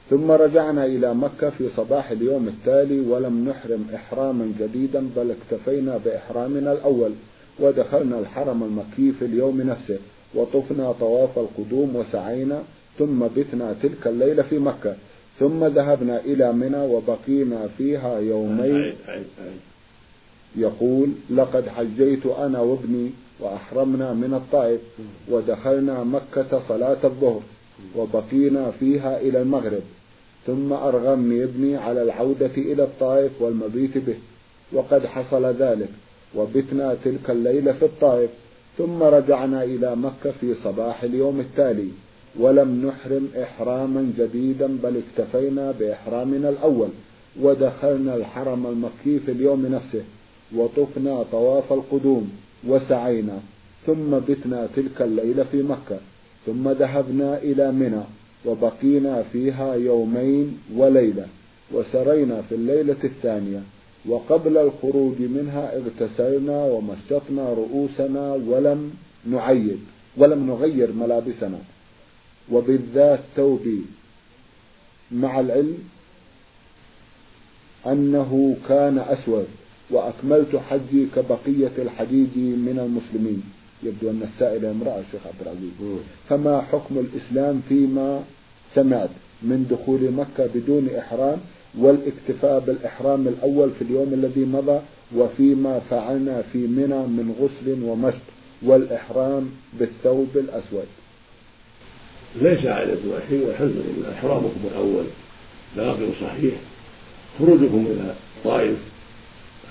ثم 0.10 0.32
رجعنا 0.32 0.86
إلى 0.86 1.14
مكة 1.14 1.50
في 1.50 1.70
صباح 1.78 2.12
اليوم 2.12 2.48
التالي 2.48 3.00
ولم 3.00 3.50
نحرم 3.50 3.88
إحراما 3.96 4.54
جديدا 4.60 5.10
بل 5.16 5.32
اكتفينا 5.32 6.00
بإحرامنا 6.06 6.72
الأول 6.72 7.12
ودخلنا 7.60 8.20
الحرم 8.20 8.64
المكي 8.64 9.12
في 9.20 9.26
اليوم 9.26 9.62
نفسه 9.62 9.98
وطفنا 10.36 10.92
طواف 10.92 11.40
القدوم 11.40 11.96
وسعينا 11.96 12.64
ثم 13.00 13.28
بتنا 13.36 13.76
تلك 13.84 14.08
الليلة 14.08 14.44
في 14.44 14.60
مكة. 14.60 14.96
ثم 15.40 15.66
ذهبنا 15.66 16.20
إلى 16.20 16.54
منى 16.54 16.78
وبقينا 16.82 17.68
فيها 17.78 18.20
يومين. 18.20 18.96
يقول 20.56 21.10
لقد 21.30 21.68
حجيت 21.68 22.26
أنا 22.26 22.60
وابني 22.60 23.10
وأحرمنا 23.40 24.14
من 24.14 24.34
الطائف 24.34 24.82
ودخلنا 25.32 26.04
مكة 26.04 26.62
صلاة 26.70 26.98
الظهر 27.04 27.42
وبقينا 27.96 28.72
فيها 28.72 29.22
إلى 29.22 29.42
المغرب. 29.42 29.82
ثم 30.48 30.74
أرغمني 30.74 31.44
ابني 31.44 31.78
على 31.78 32.02
العودة 32.02 32.52
إلى 32.58 32.84
الطائف 32.84 33.32
والمبيت 33.42 33.98
به 33.98 34.16
وقد 34.74 35.06
حصل 35.06 35.46
ذلك 35.46 35.90
وبتنا 36.36 36.96
تلك 37.06 37.30
الليلة 37.30 37.72
في 37.72 37.86
الطائف. 37.86 38.30
ثم 38.78 39.04
رجعنا 39.04 39.64
إلى 39.64 39.96
مكة 39.96 40.32
في 40.42 40.56
صباح 40.64 41.04
اليوم 41.04 41.40
التالي. 41.40 41.90
ولم 42.40 42.86
نحرم 42.88 43.30
إحراما 43.44 44.14
جديدا 44.18 44.78
بل 44.84 45.02
اكتفينا 45.04 45.72
بإحرامنا 45.72 46.50
الأول. 46.50 46.90
ودخلنا 47.42 48.16
الحرم 48.16 48.68
المكي 48.68 49.20
في 49.20 49.32
اليوم 49.32 49.66
نفسه 49.66 50.04
وطفنا 50.56 51.24
طواف 51.32 51.74
القدوم. 51.74 52.32
وسعينا. 52.68 53.40
ثم 53.86 54.20
بتنا 54.20 54.68
تلك 54.76 55.02
الليلة 55.02 55.44
في 55.44 55.64
مكة. 55.64 56.00
ثم 56.46 56.70
ذهبنا 56.70 57.38
إلى 57.38 57.72
منى. 57.72 58.04
وبقينا 58.46 59.24
فيها 59.24 59.76
يومين 59.76 60.58
وليلة. 60.76 61.28
وسرينا 61.72 62.42
في 62.42 62.56
الليلة 62.56 63.04
الثانية. 63.04 63.62
وقبل 64.06 64.58
الخروج 64.58 65.20
منها 65.20 65.78
اغتسلنا 65.78 66.66
ومشطنا 66.66 67.54
رؤوسنا 67.54 68.34
ولم 68.34 68.94
نعيد. 69.26 69.80
ولم 70.18 70.48
نغير 70.48 70.92
ملابسنا. 70.92 71.60
وبالذات 72.52 73.20
ثوبي. 73.36 73.82
مع 75.12 75.40
العلم 75.40 75.78
أنه 77.88 78.58
كان 78.70 78.98
أسود. 78.98 79.48
وأكملت 79.92 80.56
حجي 80.70 81.06
كبقية 81.16 81.72
الحديد 81.78 82.38
من 82.38 82.80
المسلمين. 82.86 83.44
يبدو 83.84 84.10
أن 84.10 84.22
السائلة 84.34 84.72
امرأة 84.72 85.00
الشيخ 85.00 85.22
عبد 85.28 85.42
العزيز. 85.42 86.00
فما 86.30 86.62
حكم 86.62 86.98
الإسلام 86.98 87.62
فيما 87.70 88.24
سمعت 88.76 89.10
من 89.42 89.68
دخول 89.72 90.12
مكة 90.12 90.50
بدون 90.56 90.90
إحرام 90.98 91.38
والاكتفاء 91.78 92.60
بالإحرام 92.60 93.28
الأول 93.28 93.70
في 93.80 93.82
اليوم 93.82 94.14
الذي 94.14 94.46
مضى 94.46 94.80
وفيما 95.16 95.80
فعلنا 95.90 96.42
في 96.54 96.58
منى 96.58 97.08
من 97.08 97.36
غسل 97.40 97.84
ومشط 97.84 98.26
والإحرام 98.64 99.50
بالثوب 99.80 100.28
الأسود؟ 100.36 100.88
ليس 102.42 102.66
عليكم 102.66 103.10
شيء 103.30 103.48
والحمد 103.48 103.76
لله 103.88 104.14
إحرامكم 104.14 104.60
الأول. 104.72 105.06
باقي 105.78 106.12
صحيح. 106.22 106.54
خروجكم 107.40 107.88
إلى 107.90 108.14
الطائف 108.38 108.78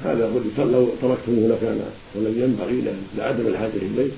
هذا 0.04 0.26
هو 0.26 0.64
لو 0.64 0.88
تركتموه 1.02 1.48
لكان 1.48 1.80
والذي 2.14 2.40
ينبغي 2.40 2.82
لعدم 3.18 3.46
الحاجة 3.46 3.76
إليه 3.76 4.11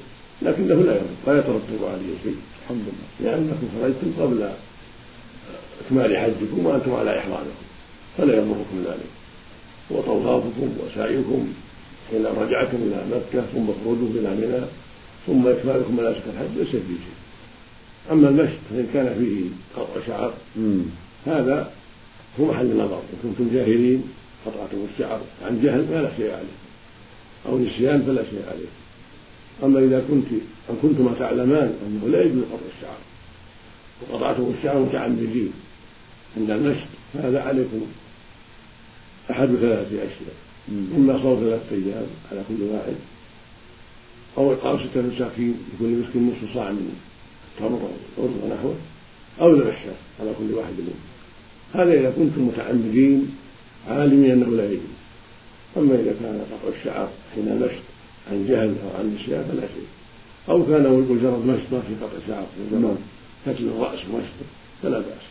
لكنه 0.42 0.74
لا 0.74 1.00
لا 1.26 1.38
يترتب 1.38 1.84
عليه 1.84 2.14
شيء. 2.24 2.36
الحمد 2.62 2.82
لله. 2.82 3.30
لأنكم 3.30 3.68
خرجتم 3.80 4.22
قبل 4.22 4.50
إكمال 5.86 6.16
حجكم 6.18 6.66
وأنتم 6.66 6.94
على 6.94 7.18
إحرامكم 7.18 7.64
فلا 8.18 8.34
يضركم 8.34 8.84
ذلك. 8.86 9.10
وطوافكم 9.90 10.68
وسعيكم 10.80 11.48
حين 12.10 12.26
رجعتم 12.26 12.76
إلى 12.76 13.02
مكة 13.10 13.46
ثم 13.54 13.66
خروجكم 13.84 14.12
إلى 14.14 14.30
منى 14.30 14.64
ثم 15.26 15.46
إكمالكم 15.46 15.96
مناسك 15.96 16.22
الحج 16.34 16.58
ليس 16.58 16.68
فيه 16.68 16.78
شيء. 16.78 17.18
أما 18.12 18.28
المشي 18.28 18.58
فإن 18.70 18.86
كان 18.94 19.14
فيه 19.18 19.48
قطع 19.76 20.06
شعر 20.06 20.32
هذا 21.26 21.70
هو 22.40 22.44
محل 22.44 22.66
النظر. 22.66 22.96
إن 22.98 23.18
كنتم 23.22 23.54
جاهلين 23.54 24.02
قطعتم 24.48 24.86
الشعر 24.92 25.20
عن 25.42 25.62
جهل 25.62 25.86
فلا 25.86 26.16
شيء 26.16 26.30
عليه. 26.30 26.58
أو 27.46 27.58
نسيان 27.58 28.02
فلا 28.02 28.22
شيء 28.30 28.42
عليه. 28.48 28.68
أما 29.62 29.78
إذا 29.78 30.04
كنت 30.10 30.26
أو 30.70 30.74
كنتما 30.82 31.14
تعلمان 31.18 31.74
أنه 31.86 32.08
لا 32.08 32.22
يجوز 32.22 32.42
قطع 32.42 32.66
الشعر. 32.76 32.98
وقطعتم 34.00 34.52
الشعر 34.58 34.78
متعمدين 34.78 35.52
عند 36.36 36.50
المشط 36.50 36.88
فهذا 37.14 37.42
عليكم 37.42 37.80
أحد 39.30 39.46
ثلاثة 39.46 39.96
أشياء. 39.96 40.34
إما 40.96 41.22
صوم 41.22 41.40
ثلاثة 41.40 41.76
أيام 41.76 42.06
على 42.32 42.42
كل 42.48 42.62
واحد. 42.62 42.94
أو 44.38 44.52
إطعام 44.52 44.78
ستة 44.78 45.02
مساكين 45.02 45.54
لكل 45.74 45.86
مسكين 45.86 46.32
نصف 46.32 46.54
صاع 46.54 46.70
من 46.70 46.96
تمر 47.58 47.90
أو 48.18 48.24
أرز 48.24 48.32
ونحوه 48.44 48.74
أو 49.40 49.54
ذبح 49.54 49.84
على 50.20 50.32
كل 50.38 50.54
واحد 50.54 50.72
منهم. 50.72 51.00
هذا 51.74 52.00
إذا 52.00 52.10
كنتم 52.10 52.48
متعمدين 52.48 53.36
عالمين 53.88 54.30
أنه 54.30 54.56
لا 54.56 54.64
يجوز. 54.64 54.98
أما 55.76 55.94
إذا 55.94 56.14
كان 56.20 56.40
قطع 56.52 56.76
الشعر 56.78 57.08
حين 57.34 57.48
المشط 57.48 57.82
عن 58.30 58.46
جهل 58.48 58.74
أو 58.84 58.98
عن 58.98 59.16
نسيان 59.16 59.44
فلا 59.44 59.60
شيء. 59.60 59.86
أو 60.48 60.66
كان 60.66 60.82
مجرد 60.82 61.46
مشط 61.46 61.72
ما 61.72 61.80
في 61.80 61.94
قطع 62.02 62.18
شعر 62.28 62.46
مجرد 62.72 62.96
كتل 63.46 63.64
الرأس 63.64 63.98
ومشط 63.98 64.38
فلا 64.82 64.98
بأس. 64.98 65.26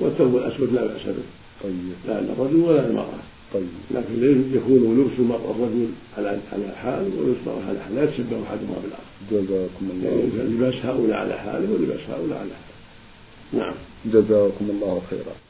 والثوب 0.00 0.36
الأسود 0.36 0.72
لا 0.72 0.86
بأس 0.86 1.02
به. 1.02 1.22
طيب. 1.62 1.74
لا 2.08 2.20
للرجل 2.20 2.56
ولا 2.56 2.80
للمرأة 2.88 3.22
طيب. 3.54 3.68
لكن 3.90 4.44
يكون 4.54 4.98
لبس 4.98 5.20
الرجل 5.20 5.88
على 6.18 6.38
على 6.52 6.76
حال 6.82 7.04
ولبس 7.18 7.38
المرأة 7.46 7.68
على 7.68 7.80
حال. 7.80 7.94
لا 7.94 8.04
يتشبه 8.04 8.42
أحدهما 8.42 8.76
بالآخر. 8.82 9.16
جزاكم 9.30 9.90
الله 9.90 10.44
لباس 10.44 10.74
هؤلاء 10.74 11.18
على 11.18 11.38
حال 11.38 11.70
ولباس 11.70 12.00
هؤلاء 12.10 12.38
على 12.38 12.50
حال 12.50 12.76
نعم. 13.60 13.74
جزاكم 14.06 14.70
الله 14.70 15.02
خيرا. 15.10 15.45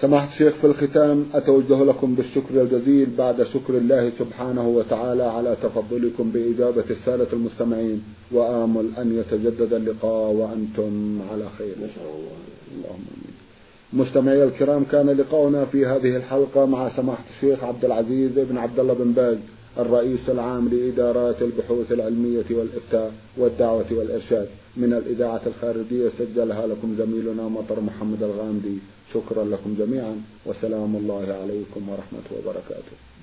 سماحة 0.00 0.28
الشيخ 0.32 0.54
في 0.54 0.66
الختام 0.66 1.26
أتوجه 1.34 1.84
لكم 1.84 2.14
بالشكر 2.14 2.62
الجزيل 2.62 3.08
بعد 3.18 3.42
شكر 3.42 3.78
الله 3.78 4.12
سبحانه 4.18 4.68
وتعالى 4.68 5.22
على 5.22 5.56
تفضلكم 5.62 6.30
بإجابة 6.30 6.84
السادة 6.90 7.26
المستمعين 7.32 8.02
وآمل 8.32 8.90
أن 8.98 9.18
يتجدد 9.18 9.72
اللقاء 9.72 10.30
وأنتم 10.32 11.18
على 11.32 11.44
خير. 11.58 11.74
إن 11.82 11.90
شاء 11.94 12.04
الله 12.04 12.36
اللهم 12.76 13.04
آمين. 13.16 13.36
مستمعي 13.92 14.44
الكرام 14.44 14.84
كان 14.84 15.10
لقاؤنا 15.10 15.64
في 15.64 15.86
هذه 15.86 16.16
الحلقة 16.16 16.66
مع 16.66 16.96
سماحة 16.96 17.24
الشيخ 17.36 17.64
عبد 17.64 17.84
العزيز 17.84 18.30
بن 18.36 18.58
عبد 18.58 18.80
الله 18.80 18.94
بن 18.94 19.12
باز. 19.12 19.38
الرئيس 19.78 20.28
العام 20.28 20.68
لإدارات 20.68 21.42
البحوث 21.42 21.92
العلمية 21.92 22.44
والإفتاء 22.50 23.12
والدعوة 23.36 23.86
والإرشاد. 23.90 24.48
من 24.76 24.92
الإذاعة 24.92 25.40
الخارجية 25.46 26.10
سجلها 26.18 26.66
لكم 26.66 26.94
زميلنا 26.98 27.48
مطر 27.48 27.80
محمد 27.80 28.22
الغامدي. 28.22 28.78
شكرا 29.14 29.44
لكم 29.44 29.74
جميعا 29.78 30.20
وسلام 30.46 30.96
الله 30.96 31.32
عليكم 31.42 31.88
ورحمة 31.88 32.26
وبركاته. 32.38 33.15